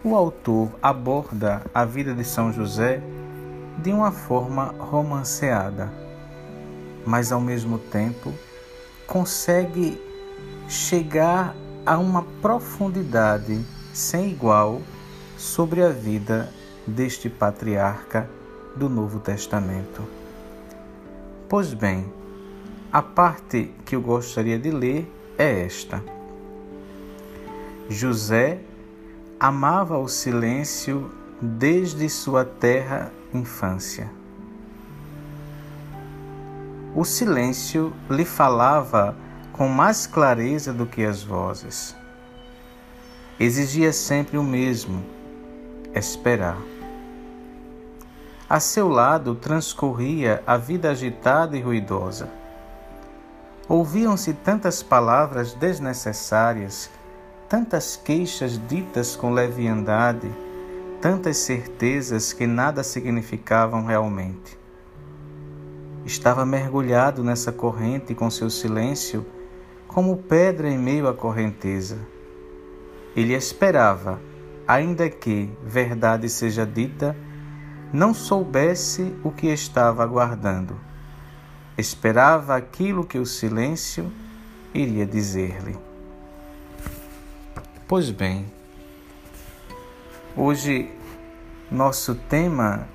[0.03, 3.01] O autor aborda a vida de São José
[3.77, 5.89] de uma forma romanceada,
[7.05, 8.33] mas ao mesmo tempo
[9.07, 9.97] consegue
[10.67, 11.55] chegar
[11.85, 14.81] a uma profundidade sem igual
[15.37, 16.49] sobre a vida
[16.85, 18.29] deste patriarca
[18.75, 20.05] do Novo Testamento.
[21.47, 22.11] Pois bem,
[22.91, 26.03] a parte que eu gostaria de ler é esta.
[27.89, 28.59] José
[29.39, 34.09] amava o silêncio desde sua terra infância.
[36.95, 39.15] O silêncio lhe falava
[39.53, 41.95] com mais clareza do que as vozes.
[43.39, 45.03] Exigia sempre o mesmo:
[45.95, 46.57] esperar.
[48.49, 52.40] A seu lado transcorria a vida agitada e ruidosa.
[53.71, 56.89] Ouviam-se tantas palavras desnecessárias,
[57.47, 60.29] tantas queixas ditas com leviandade,
[60.99, 64.59] tantas certezas que nada significavam realmente.
[66.03, 69.25] Estava mergulhado nessa corrente com seu silêncio,
[69.87, 71.97] como pedra em meio à correnteza.
[73.15, 74.19] Ele esperava,
[74.67, 77.15] ainda que, verdade seja dita,
[77.93, 80.90] não soubesse o que estava aguardando.
[81.77, 84.11] Esperava aquilo que o silêncio
[84.73, 85.77] iria dizer-lhe.
[87.87, 88.45] Pois bem,
[90.35, 90.91] hoje
[91.69, 92.87] nosso tema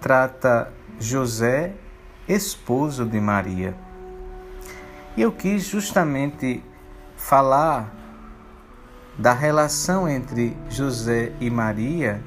[0.00, 1.74] trata José,
[2.28, 3.74] esposo de Maria.
[5.16, 6.62] E eu quis justamente
[7.16, 7.92] falar
[9.18, 12.22] da relação entre José e Maria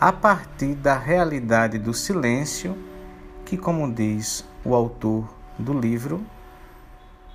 [0.00, 2.76] a partir da realidade do silêncio,
[3.44, 6.20] que, como diz o autor do livro,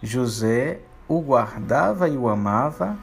[0.03, 2.97] José o guardava e o amava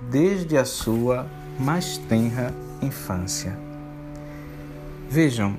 [0.00, 1.26] desde a sua
[1.58, 3.56] mais tenra infância.
[5.08, 5.56] Vejam,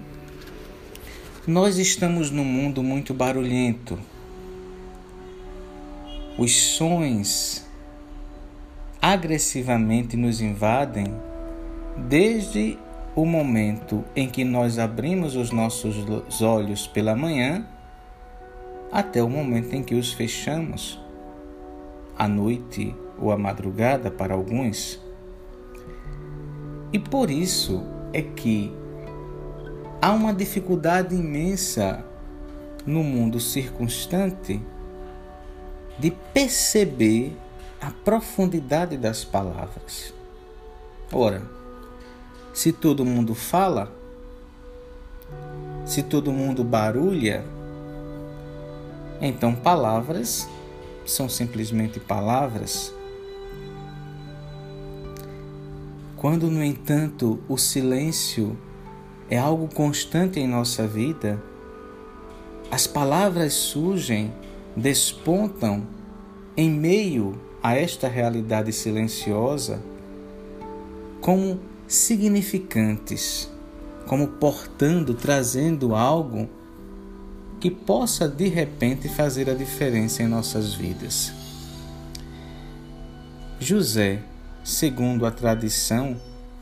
[1.47, 3.97] nós estamos num mundo muito barulhento.
[6.37, 7.65] Os sons
[9.01, 11.13] agressivamente nos invadem
[11.97, 12.77] desde
[13.15, 17.65] o momento em que nós abrimos os nossos olhos pela manhã
[18.91, 20.99] até o momento em que os fechamos,
[22.17, 24.99] à noite ou à madrugada para alguns.
[26.91, 28.71] E por isso é que
[30.01, 32.05] há uma dificuldade imensa
[32.85, 34.61] no mundo circunstante
[35.97, 37.35] de perceber
[37.81, 40.13] a profundidade das palavras.
[41.11, 41.41] Ora,
[42.53, 43.91] se todo mundo fala,
[45.85, 47.43] se todo mundo barulha,
[49.21, 50.47] então palavras
[51.05, 52.93] são simplesmente palavras.
[56.17, 58.57] Quando, no entanto, o silêncio
[59.29, 61.41] é algo constante em nossa vida,
[62.71, 64.33] as palavras surgem,
[64.75, 65.85] despontam
[66.57, 69.81] em meio a esta realidade silenciosa
[71.21, 73.49] como significantes,
[74.07, 76.47] como portando, trazendo algo
[77.65, 81.33] que possa de repente fazer a diferença em nossas vidas.
[83.59, 84.21] José,
[84.63, 86.15] segundo a tradição,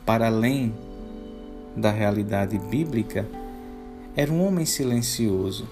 [0.06, 0.74] para além
[1.76, 3.28] da realidade bíblica,
[4.16, 5.68] era um homem silencioso.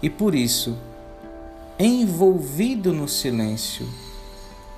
[0.00, 0.78] E por isso,
[1.76, 3.84] envolvido no silêncio,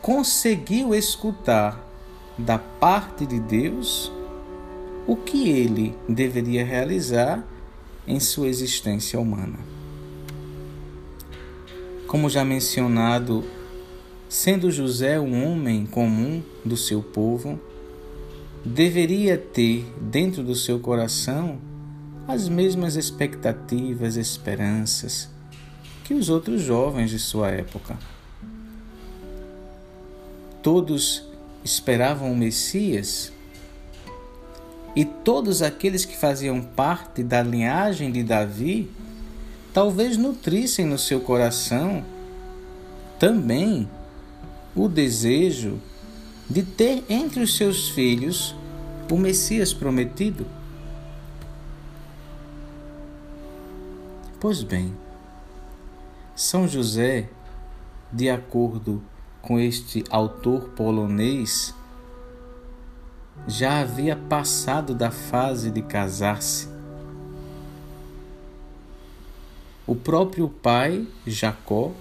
[0.01, 1.79] conseguiu escutar
[2.39, 4.11] da parte de Deus
[5.07, 7.45] o que ele deveria realizar
[8.09, 9.59] em sua existência humana.
[12.07, 13.45] Como já mencionado,
[14.29, 17.61] sendo José um homem comum do seu povo,
[18.65, 21.59] deveria ter dentro do seu coração
[22.27, 25.29] as mesmas expectativas, esperanças
[26.05, 27.99] que os outros jovens de sua época.
[30.63, 31.25] Todos
[31.63, 33.31] esperavam o Messias,
[34.99, 38.91] e todos aqueles que faziam parte da linhagem de Davi
[39.73, 42.05] talvez nutrissem no seu coração
[43.17, 43.89] também
[44.75, 45.79] o desejo
[46.51, 48.57] de ter entre os seus filhos
[49.09, 50.45] o Messias prometido.
[54.41, 54.93] Pois bem,
[56.35, 57.29] São José,
[58.13, 59.01] de acordo
[59.41, 61.73] com este autor polonês
[63.49, 66.69] já havia passado da fase de casar-se.
[69.87, 71.93] O próprio pai, Jacó,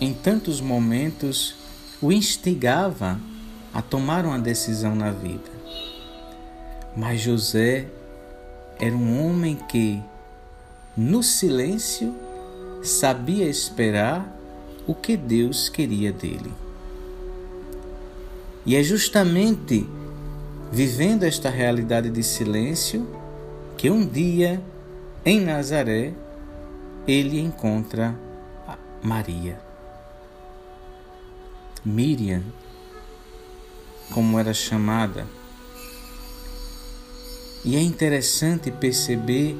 [0.00, 1.54] em tantos momentos
[2.00, 3.20] o instigava
[3.74, 5.52] a tomar uma decisão na vida.
[6.96, 7.86] Mas José
[8.80, 10.02] era um homem que,
[10.96, 12.14] no silêncio,
[12.82, 14.34] sabia esperar
[14.86, 16.63] o que Deus queria dele.
[18.66, 19.86] E é justamente
[20.72, 23.06] vivendo esta realidade de silêncio
[23.76, 24.62] que um dia
[25.24, 26.12] em Nazaré,
[27.06, 28.14] ele encontra
[29.02, 29.58] Maria.
[31.84, 32.42] Miriam,
[34.12, 35.26] como era chamada.
[37.64, 39.56] E é interessante perceber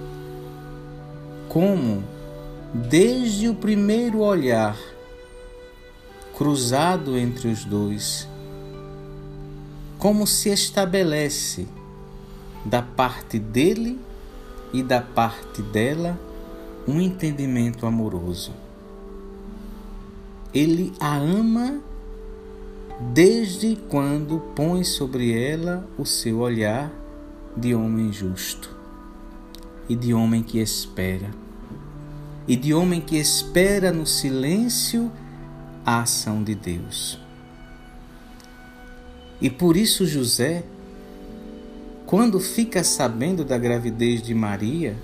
[1.49, 2.05] como,
[2.75, 4.77] desde o primeiro olhar
[6.37, 8.29] cruzado entre os dois,
[10.05, 11.67] como se estabelece
[12.63, 13.99] da parte dele
[14.71, 16.21] e da parte dela
[16.87, 18.53] um entendimento amoroso.
[20.53, 21.81] Ele a ama
[23.15, 26.93] desde quando põe sobre ela o seu olhar
[27.57, 28.77] de homem justo
[29.89, 31.31] e de homem que espera,
[32.47, 35.11] e de homem que espera no silêncio
[35.83, 37.24] a ação de Deus.
[39.45, 40.65] E por isso José,
[42.07, 44.97] quando fica sabendo da gravidez de Maria,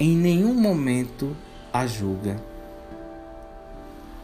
[0.00, 1.36] em nenhum momento
[1.70, 2.42] a julga,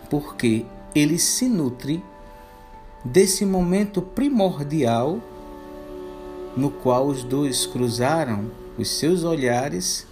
[0.09, 0.64] porque
[0.95, 2.03] ele se nutre
[3.05, 5.21] desse momento primordial
[6.57, 10.07] no qual os dois cruzaram os seus olhares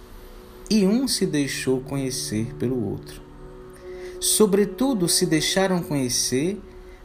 [0.69, 3.23] e um se deixou conhecer pelo outro.
[4.19, 6.61] Sobretudo se deixaram conhecer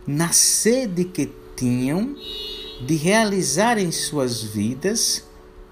[0.06, 2.16] na sede que tinham
[2.86, 5.24] de realizar em suas vidas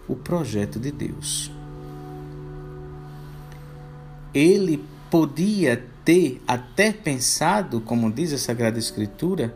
[0.08, 1.50] o projeto de Deus.
[4.34, 9.54] Ele podia ter até pensado, como diz a Sagrada Escritura,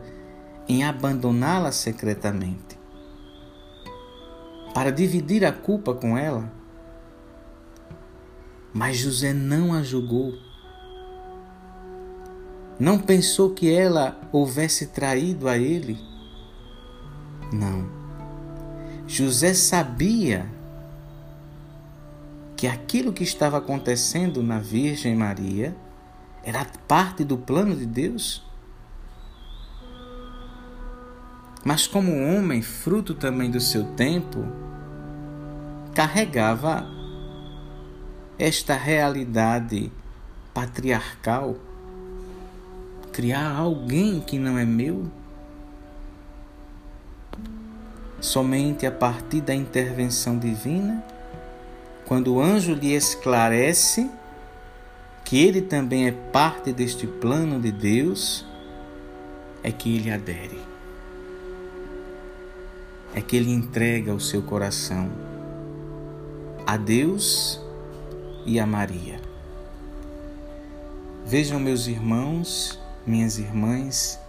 [0.67, 2.77] em abandoná-la secretamente,
[4.73, 6.51] para dividir a culpa com ela.
[8.73, 10.35] Mas José não a julgou.
[12.79, 15.97] Não pensou que ela houvesse traído a ele.
[17.51, 17.87] Não.
[19.07, 20.45] José sabia
[22.55, 25.75] que aquilo que estava acontecendo na Virgem Maria
[26.43, 28.47] era parte do plano de Deus
[31.67, 34.39] mas como homem, fruto também do seu tempo,
[35.93, 36.87] carregava
[38.39, 39.91] esta realidade
[40.53, 41.57] patriarcal.
[43.11, 45.11] Criar alguém que não é meu,
[48.19, 51.03] somente a partir da intervenção divina,
[52.05, 54.09] quando o anjo lhe esclarece
[55.23, 58.45] que ele também é parte deste plano de Deus,
[59.61, 60.77] é que ele adere
[63.17, 65.09] é que ele entrega o seu coração
[66.67, 67.59] a Deus
[68.45, 69.19] e a Maria.
[71.25, 74.19] Vejam, meus irmãos, minhas irmãs,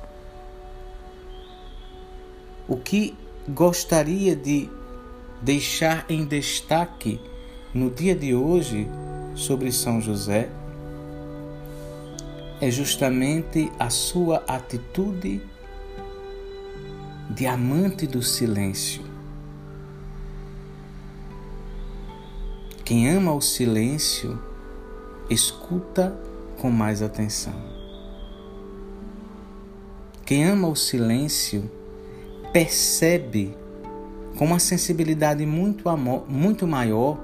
[2.67, 3.15] o que
[3.49, 4.69] gostaria de
[5.41, 7.21] deixar em destaque
[7.73, 8.87] no dia de hoje
[9.35, 10.51] sobre São José
[12.61, 15.41] é justamente a sua atitude
[17.31, 19.03] diamante do silêncio.
[22.85, 24.39] Quem ama o silêncio,
[25.31, 26.19] escuta
[26.59, 27.55] com mais atenção.
[30.25, 31.71] Quem ama o silêncio,
[32.53, 33.57] percebe
[34.37, 37.19] com uma sensibilidade muito, amor, muito maior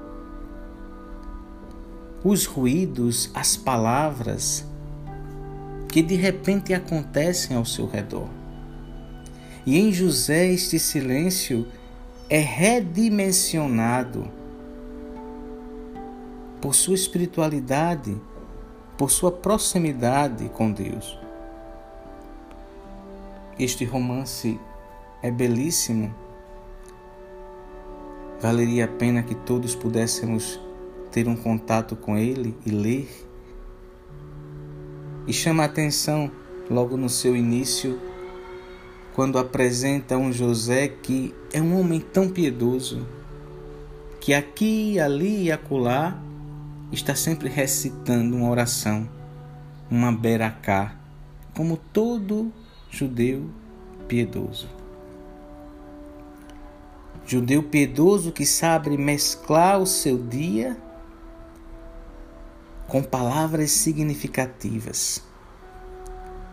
[2.23, 4.65] os ruídos, as palavras
[5.87, 8.27] que de repente acontecem ao seu redor.
[9.65, 11.67] E em José este silêncio
[12.29, 14.27] é redimensionado
[16.59, 18.19] por sua espiritualidade,
[18.97, 21.17] por sua proximidade com Deus.
[23.57, 24.59] Este romance
[25.25, 26.13] é belíssimo.
[28.39, 30.59] Valeria a pena que todos pudéssemos
[31.11, 33.09] ter um contato com ele e ler.
[35.25, 36.31] E chama a atenção
[36.69, 37.99] logo no seu início
[39.15, 43.07] quando apresenta um José que é um homem tão piedoso,
[44.21, 46.21] que aqui, ali e acolá
[46.91, 49.09] está sempre recitando uma oração,
[49.89, 50.95] uma beracá,
[51.55, 52.53] como todo
[52.91, 53.49] judeu
[54.07, 54.84] piedoso.
[57.25, 60.77] Judeu piedoso que sabe mesclar o seu dia
[62.87, 65.23] com palavras significativas.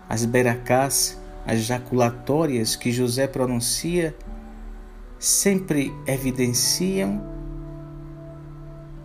[0.08, 4.16] As beracás as jaculatórias que José pronuncia
[5.18, 7.20] sempre evidenciam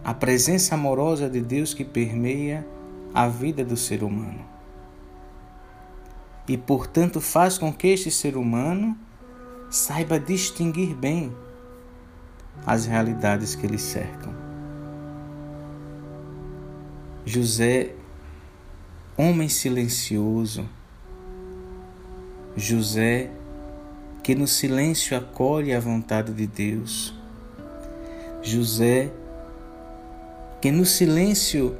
[0.03, 2.65] a presença amorosa de Deus que permeia
[3.13, 4.45] a vida do ser humano.
[6.47, 8.97] E, portanto, faz com que este ser humano
[9.69, 11.35] saiba distinguir bem
[12.65, 14.33] as realidades que lhe cercam.
[17.25, 17.93] José,
[19.17, 20.67] homem silencioso,
[22.55, 23.29] José,
[24.23, 27.13] que no silêncio acolhe a vontade de Deus,
[28.41, 29.11] José,
[30.61, 31.77] que no silêncio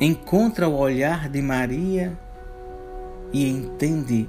[0.00, 2.18] encontra o olhar de Maria
[3.32, 4.28] e entende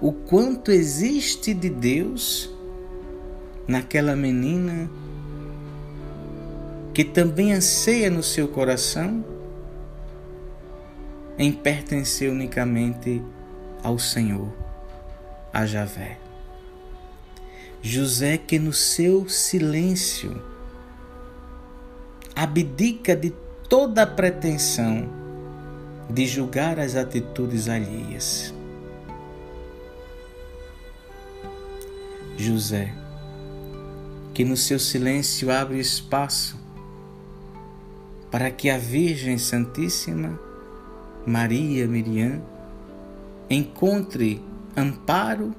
[0.00, 2.50] o quanto existe de Deus
[3.66, 4.90] naquela menina
[6.92, 9.24] que também anseia no seu coração
[11.36, 13.20] em pertencer unicamente
[13.82, 14.52] ao Senhor,
[15.52, 16.18] a Javé.
[17.82, 20.40] José que no seu silêncio
[22.34, 23.30] abdica de
[23.68, 25.08] toda a pretensão
[26.08, 28.54] de julgar as atitudes alheias.
[32.36, 32.92] José,
[34.34, 36.58] que no seu silêncio abre espaço
[38.32, 40.38] para que a Virgem Santíssima,
[41.24, 42.42] Maria Miriam,
[43.48, 44.44] encontre
[44.76, 45.54] amparo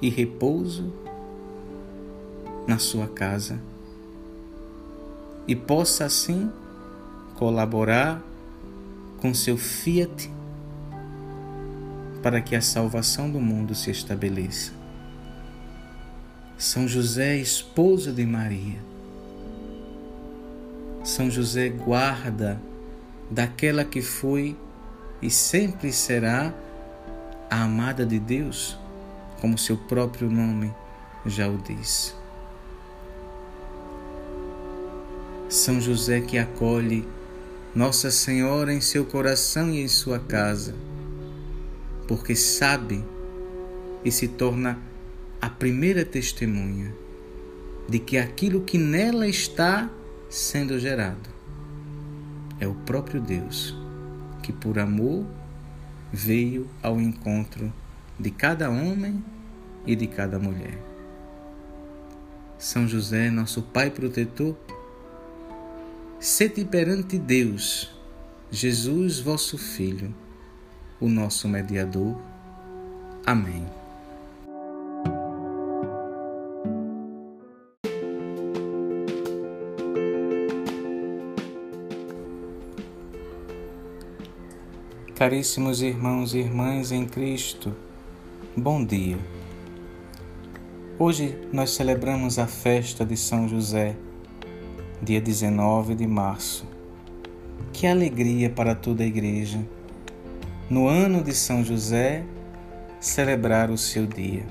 [0.00, 0.92] e repouso
[2.68, 3.60] na sua casa
[5.48, 6.52] e possa assim
[7.34, 8.22] colaborar
[9.18, 10.30] com seu fiat
[12.22, 14.79] para que a salvação do mundo se estabeleça.
[16.60, 18.78] São José, esposo de Maria.
[21.02, 22.60] São José, guarda
[23.30, 24.54] daquela que foi
[25.22, 26.52] e sempre será
[27.48, 28.78] a amada de Deus,
[29.40, 30.70] como seu próprio nome
[31.24, 32.14] já o diz.
[35.48, 37.08] São José que acolhe
[37.74, 40.74] Nossa Senhora em seu coração e em sua casa,
[42.06, 43.02] porque sabe
[44.04, 44.89] e se torna
[45.40, 46.94] a primeira testemunha
[47.88, 49.90] de que aquilo que nela está
[50.28, 51.28] sendo gerado
[52.60, 53.74] é o próprio Deus
[54.42, 55.24] que, por amor,
[56.12, 57.72] veio ao encontro
[58.18, 59.24] de cada homem
[59.86, 60.78] e de cada mulher.
[62.58, 64.56] São José, nosso Pai protetor,
[66.18, 67.90] Sede perante Deus,
[68.50, 70.14] Jesus, vosso Filho,
[71.00, 72.20] o nosso mediador.
[73.24, 73.79] Amém.
[85.20, 87.76] Caríssimos irmãos e irmãs em Cristo,
[88.56, 89.18] bom dia.
[90.98, 93.96] Hoje nós celebramos a festa de São José
[95.02, 96.66] dia 19 de março.
[97.70, 99.60] Que alegria para toda a Igreja,
[100.70, 102.24] no ano de São José,
[102.98, 104.46] celebrar o seu dia.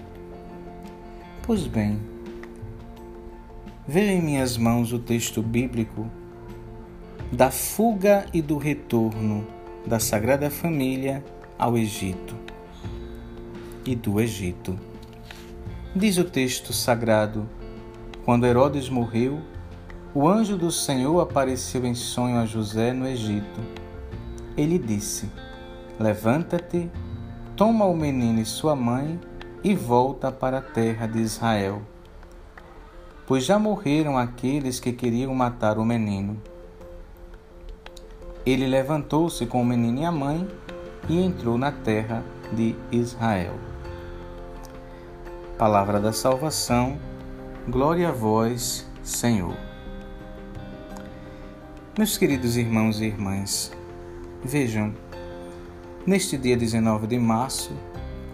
[1.41, 1.99] Pois bem,
[3.87, 6.07] veja em minhas mãos o texto bíblico
[7.31, 9.57] da fuga e do retorno
[9.89, 11.25] da Sagrada Família
[11.57, 12.35] ao Egito
[13.83, 14.79] e do Egito.
[15.95, 17.49] Diz o texto sagrado:
[18.23, 19.39] quando Herodes morreu,
[20.13, 23.59] o anjo do Senhor apareceu em sonho a José no Egito.
[24.55, 25.27] Ele disse:
[25.99, 26.87] Levanta-te,
[27.55, 29.19] toma o menino e sua mãe
[29.63, 31.81] e volta para a terra de Israel.
[33.25, 36.39] Pois já morreram aqueles que queriam matar o menino.
[38.49, 40.47] Ele levantou-se com o menino e a mãe
[41.07, 43.53] e entrou na terra de Israel.
[45.55, 46.97] Palavra da salvação,
[47.67, 49.55] glória a vós, Senhor.
[51.95, 53.71] Meus queridos irmãos e irmãs,
[54.43, 54.95] vejam,
[56.03, 57.71] neste dia 19 de março,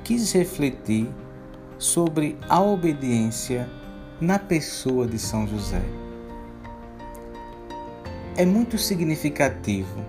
[0.01, 1.09] quis refletir
[1.77, 3.69] sobre a obediência
[4.21, 6.04] na pessoa de São José.
[8.37, 10.03] É muito significativo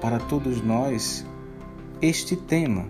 [0.00, 1.22] para todos nós
[2.00, 2.86] este tema.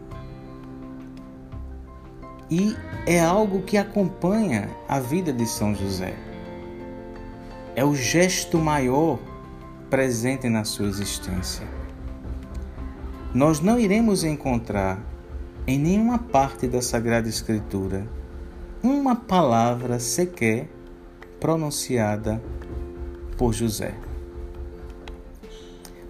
[2.48, 6.14] E é algo que acompanha a vida de São José.
[7.74, 9.18] É o gesto maior
[9.90, 11.66] presente na sua existência.
[13.34, 15.02] Nós não iremos encontrar
[15.66, 18.06] em nenhuma parte da Sagrada Escritura
[18.80, 20.68] uma palavra sequer
[21.40, 22.40] pronunciada
[23.36, 24.07] por José.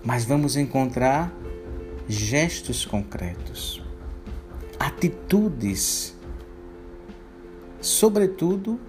[0.04, 1.32] Mas vamos encontrar
[2.08, 3.82] gestos concretos,
[4.78, 6.16] atitudes,
[7.80, 8.80] sobretudo,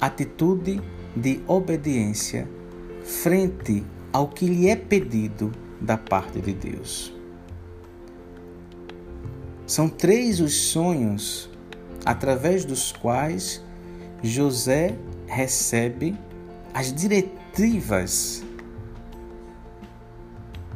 [0.00, 0.80] atitude
[1.14, 2.48] de obediência
[3.02, 7.12] frente ao que lhe é pedido da parte de Deus.
[9.66, 11.50] São três os sonhos
[12.04, 13.62] através dos quais
[14.22, 14.96] José
[15.26, 16.14] recebe
[16.72, 18.43] as diretivas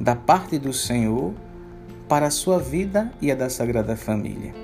[0.00, 1.34] da parte do Senhor
[2.08, 4.54] para a sua vida e a da Sagrada Família.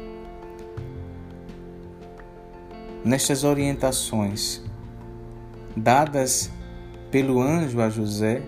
[3.05, 4.63] Nestas orientações
[5.77, 6.51] dadas
[7.11, 8.43] pelo anjo a José,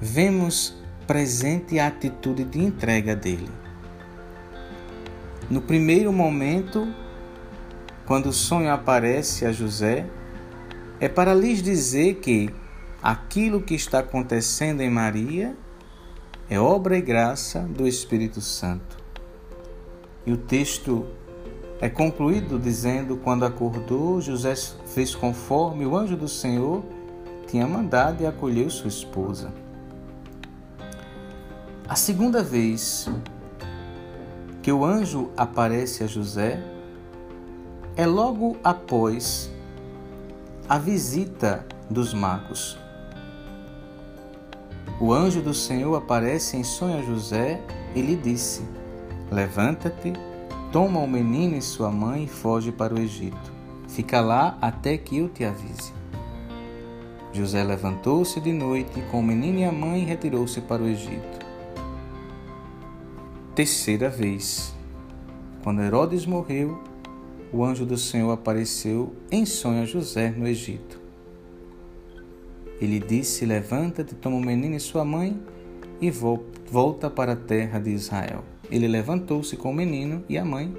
[0.00, 0.76] vemos
[1.06, 3.50] presente a atitude de entrega dele.
[5.50, 6.86] No primeiro momento,
[8.06, 10.06] quando o sonho aparece a José,
[11.00, 12.50] é para lhes dizer que
[13.02, 15.56] aquilo que está acontecendo em Maria
[16.50, 18.96] é obra e graça do Espírito Santo.
[20.24, 21.06] E o texto
[21.80, 24.54] é concluído dizendo: Quando acordou, José
[24.86, 26.82] fez conforme o anjo do Senhor
[27.46, 29.52] tinha mandado e acolheu sua esposa.
[31.88, 33.08] A segunda vez
[34.62, 36.62] que o anjo aparece a José
[37.96, 39.50] é logo após
[40.68, 42.78] a visita dos magos.
[45.00, 47.60] O anjo do Senhor aparece em sonho a José
[47.94, 48.62] e lhe disse:
[49.30, 50.12] Levanta-te,
[50.72, 53.52] toma o menino e sua mãe e foge para o Egito.
[53.88, 55.92] Fica lá até que eu te avise.
[57.32, 61.48] José levantou-se de noite com o menino e a mãe e retirou-se para o Egito
[63.58, 64.72] terceira vez.
[65.64, 66.80] Quando Herodes morreu,
[67.52, 70.97] o anjo do Senhor apareceu em sonho a José no Egito.
[72.80, 75.40] Ele disse: Levanta-te, toma o menino e sua mãe
[76.00, 78.44] e volta para a terra de Israel.
[78.70, 80.74] Ele levantou-se com o menino e a mãe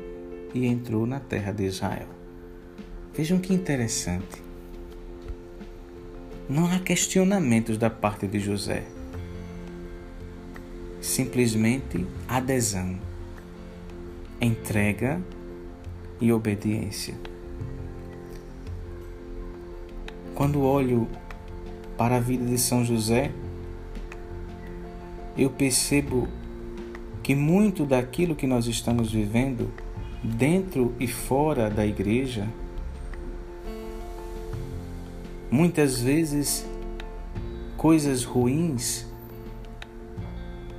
[0.54, 2.08] e entrou na terra de Israel.
[3.14, 4.44] Vejam que interessante.
[6.48, 8.86] Não há questionamentos da parte de José
[11.02, 12.98] simplesmente adesão,
[14.42, 15.22] entrega
[16.20, 17.16] e obediência.
[20.36, 21.08] Quando olho
[22.00, 23.30] para a vida de São José,
[25.38, 26.30] eu percebo
[27.22, 29.70] que muito daquilo que nós estamos vivendo
[30.24, 32.48] dentro e fora da igreja,
[35.52, 36.66] muitas vezes
[37.76, 39.06] coisas ruins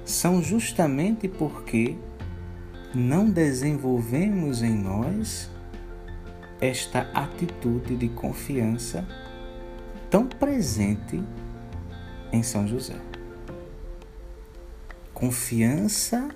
[0.06, 1.96] são justamente porque
[2.94, 5.50] não desenvolvemos em nós
[6.62, 9.06] esta atitude de confiança
[10.10, 11.22] tão presente
[12.32, 12.96] em São José.
[15.14, 16.28] Confiança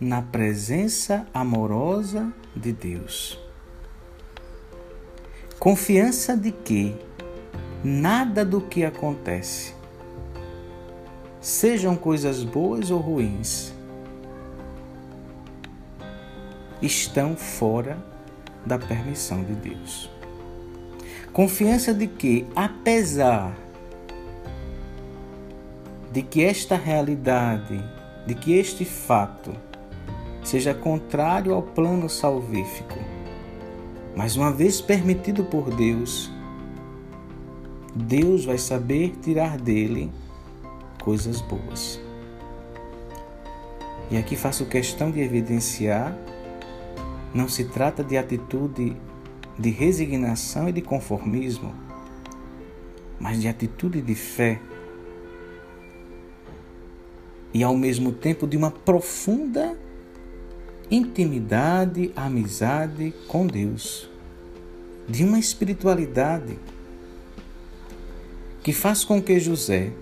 [0.00, 3.38] na presença amorosa de Deus.
[5.58, 6.96] Confiança de que
[7.84, 9.74] nada do que acontece
[11.40, 13.72] sejam coisas boas ou ruins,
[16.82, 17.98] estão fora
[18.64, 20.17] da permissão de Deus.
[21.32, 23.56] Confiança de que, apesar
[26.12, 27.78] de que esta realidade,
[28.26, 29.52] de que este fato
[30.42, 32.98] seja contrário ao plano salvífico,
[34.16, 36.30] mas uma vez permitido por Deus,
[37.94, 40.10] Deus vai saber tirar dele
[41.02, 42.00] coisas boas.
[44.10, 46.16] E aqui faço questão de evidenciar:
[47.34, 48.96] não se trata de atitude
[49.58, 51.74] de resignação e de conformismo,
[53.18, 54.60] mas de atitude de fé
[57.52, 59.76] e ao mesmo tempo de uma profunda
[60.90, 64.08] intimidade, amizade com Deus,
[65.08, 66.58] de uma espiritualidade
[68.62, 69.92] que faz com que José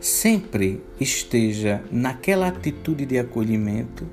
[0.00, 4.06] sempre esteja naquela atitude de acolhimento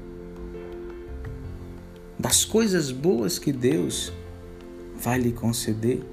[2.18, 4.12] das coisas boas que Deus
[4.96, 6.04] vai lhe conceder,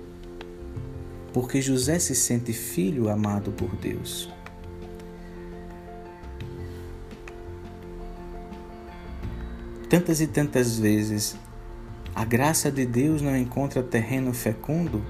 [1.33, 4.29] porque José se sente filho amado por Deus.
[9.89, 11.37] Tantas e tantas vezes
[12.15, 15.05] a graça de Deus não encontra terreno fecundo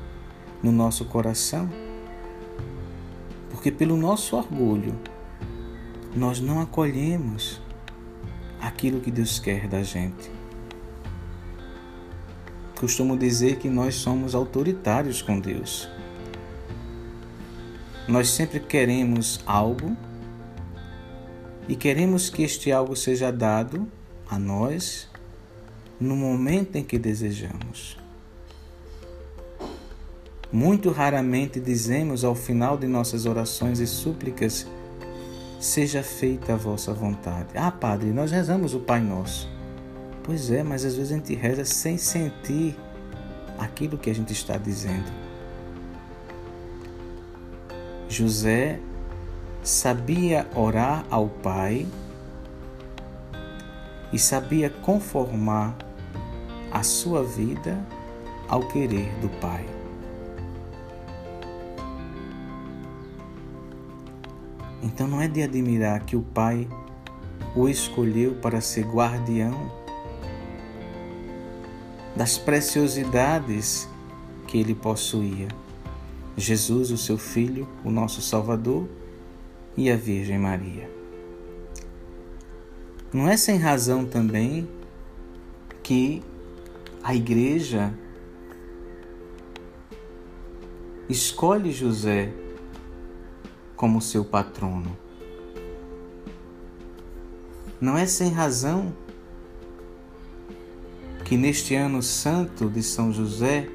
[0.62, 1.68] no nosso coração
[3.64, 4.95] porque pelo nosso orgulho
[6.14, 7.62] nós não acolhemos
[8.61, 10.34] aquilo que Deus quer da gente.
[12.79, 15.89] Costumo dizer que nós somos autoritários com Deus.
[18.07, 19.97] Nós sempre queremos algo
[21.68, 23.89] e queremos que este algo seja dado
[24.29, 25.09] a nós
[25.99, 27.97] no momento em que desejamos.
[30.53, 34.66] Muito raramente dizemos ao final de nossas orações e súplicas:
[35.59, 37.49] Seja feita a vossa vontade.
[37.57, 39.53] Ah, Padre, nós rezamos o Pai Nosso.
[40.25, 42.75] Pois é, mas às vezes a gente reza sem sentir
[43.59, 45.12] aquilo que a gente está dizendo.
[48.09, 48.81] José
[49.62, 51.87] sabia orar ao Pai
[54.11, 55.77] e sabia conformar
[56.72, 57.79] a sua vida
[58.49, 59.66] ao querer do Pai.
[64.83, 66.66] Então não é de admirar que o Pai
[67.55, 69.84] o escolheu para ser guardião
[72.17, 73.89] das preciosidades
[74.47, 75.49] que ele possuía.
[76.37, 78.89] Jesus, o seu Filho, o nosso Salvador,
[79.77, 80.89] e a Virgem Maria.
[83.12, 84.69] Não é sem razão também
[85.83, 86.23] que
[87.03, 87.93] a Igreja
[91.09, 92.33] escolhe José
[93.77, 94.97] como seu patrono.
[97.81, 98.95] Não é sem razão
[101.25, 103.66] que neste ano santo de São José,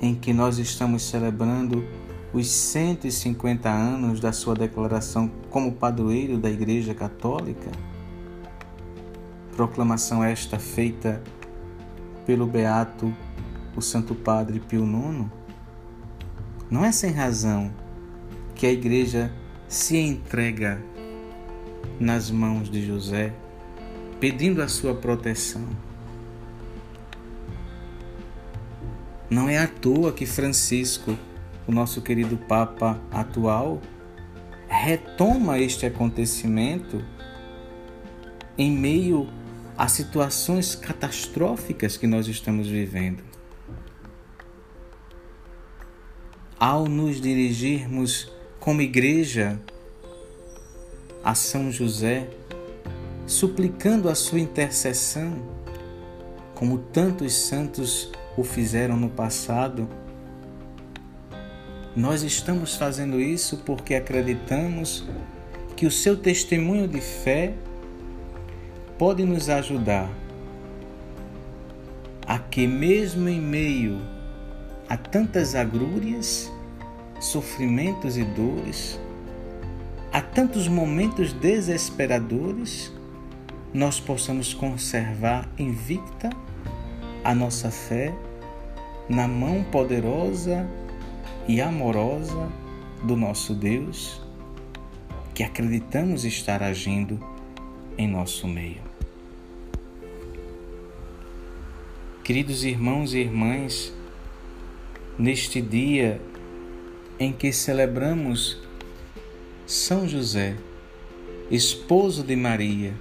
[0.00, 1.84] em que nós estamos celebrando
[2.32, 7.70] os 150 anos da sua declaração como padroeiro da Igreja Católica,
[9.54, 11.22] proclamação esta feita
[12.24, 13.14] pelo beato
[13.76, 15.26] o Santo Padre Pio IX,
[16.70, 17.70] não é sem razão
[18.54, 19.32] que a Igreja
[19.68, 20.82] se entrega
[22.00, 23.32] nas mãos de José,
[24.18, 25.87] pedindo a sua proteção.
[29.30, 31.16] Não é à toa que Francisco,
[31.66, 33.80] o nosso querido Papa atual,
[34.66, 37.04] retoma este acontecimento
[38.56, 39.28] em meio
[39.76, 43.22] a situações catastróficas que nós estamos vivendo.
[46.58, 49.60] Ao nos dirigirmos como igreja
[51.22, 52.28] a São José,
[53.26, 55.34] suplicando a sua intercessão,
[56.54, 59.88] como tantos santos o fizeram no passado,
[61.96, 65.04] nós estamos fazendo isso porque acreditamos
[65.74, 67.52] que o seu testemunho de fé
[68.96, 70.08] pode nos ajudar
[72.24, 74.00] a que, mesmo em meio
[74.88, 76.48] a tantas agrúrias,
[77.18, 79.00] sofrimentos e dores,
[80.12, 82.92] a tantos momentos desesperadores,
[83.74, 86.30] nós possamos conservar invicta
[87.24, 88.14] a nossa fé
[89.08, 90.68] na mão poderosa
[91.46, 92.50] e amorosa
[93.02, 94.20] do nosso Deus,
[95.34, 97.18] que acreditamos estar agindo
[97.96, 98.82] em nosso meio.
[102.22, 103.94] Queridos irmãos e irmãs,
[105.18, 106.20] neste dia
[107.18, 108.58] em que celebramos
[109.66, 110.56] São José,
[111.50, 112.92] esposo de Maria,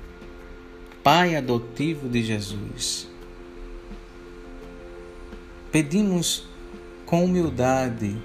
[1.03, 3.06] pai adotivo de Jesus,
[5.71, 6.47] pedimos
[7.05, 8.15] com humildade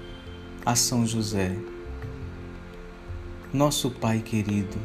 [0.65, 1.55] a São José,
[3.53, 4.77] nosso Pai querido,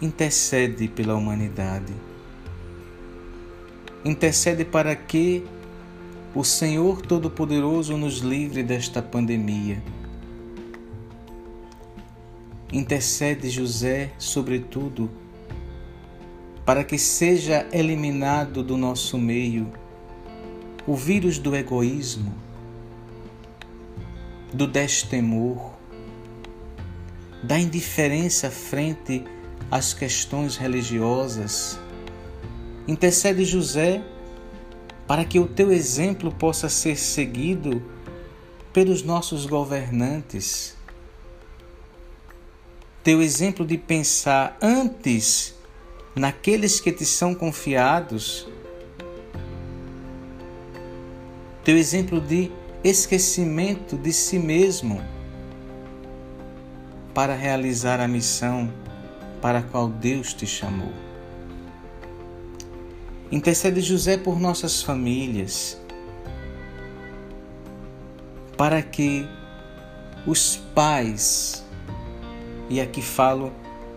[0.00, 1.92] intercede pela humanidade.
[4.04, 5.44] Intercede para que
[6.34, 9.82] o Senhor Todo-Poderoso nos livre desta pandemia.
[12.70, 15.10] Intercede José, sobretudo,
[16.64, 19.72] para que seja eliminado do nosso meio
[20.86, 22.32] o vírus do egoísmo,
[24.52, 25.74] do destemor,
[27.42, 29.24] da indiferença frente
[29.70, 31.78] às questões religiosas.
[32.86, 34.02] Intercede José
[35.06, 37.82] para que o teu exemplo possa ser seguido
[38.72, 40.76] pelos nossos governantes.
[43.02, 45.54] Teu exemplo de pensar antes
[46.14, 48.48] naqueles que te são confiados
[51.66, 52.52] teu exemplo de
[52.84, 55.02] esquecimento de si mesmo
[57.12, 58.72] para realizar a missão
[59.42, 60.92] para a qual Deus te chamou.
[63.32, 65.76] Intercede José por nossas famílias,
[68.56, 69.26] para que
[70.24, 71.64] os pais,
[72.70, 73.52] e aqui falo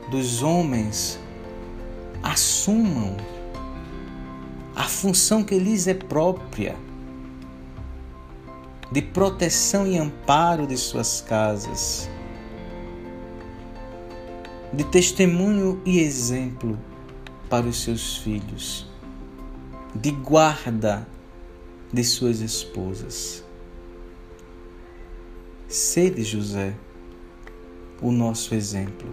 [0.09, 1.19] dos homens,
[2.23, 3.15] assumam
[4.75, 6.88] a função que lhes é própria
[8.91, 12.09] de proteção e amparo de suas casas,
[14.73, 16.77] de testemunho e exemplo
[17.49, 18.87] para os seus filhos,
[19.93, 21.07] de guarda
[21.93, 23.43] de suas esposas.
[25.67, 26.73] Sede, José,
[28.01, 29.07] o nosso exemplo.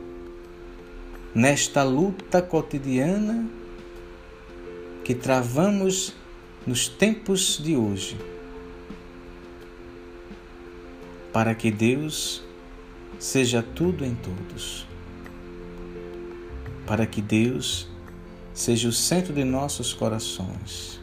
[1.35, 3.47] Nesta luta cotidiana
[5.05, 6.15] que travamos
[6.67, 8.17] nos tempos de hoje
[11.37, 12.43] para que Deus
[13.19, 14.87] seja tudo em todos.
[16.87, 17.91] Para que Deus
[18.55, 20.99] seja o centro de nossos corações.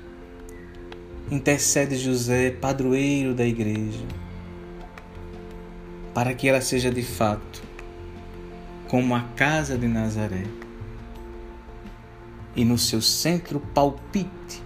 [1.30, 4.08] Intercede José, padroeiro da igreja,
[6.16, 7.62] para que ela seja de fato
[8.88, 10.48] como a casa de Nazaré
[12.56, 14.64] e no seu centro palpite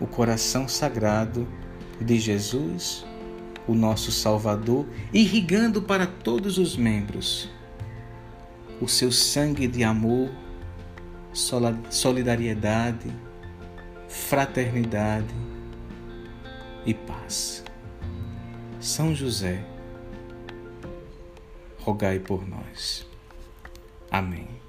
[0.00, 1.46] o coração sagrado
[2.00, 3.06] de Jesus,
[3.66, 7.48] o nosso Salvador, irrigando para todos os membros
[8.80, 10.28] o seu sangue de amor,
[11.88, 13.12] solidariedade,
[14.08, 15.32] fraternidade
[16.84, 17.62] e paz.
[18.80, 19.64] São José,
[21.78, 23.06] rogai por nós.
[24.10, 24.61] Amém.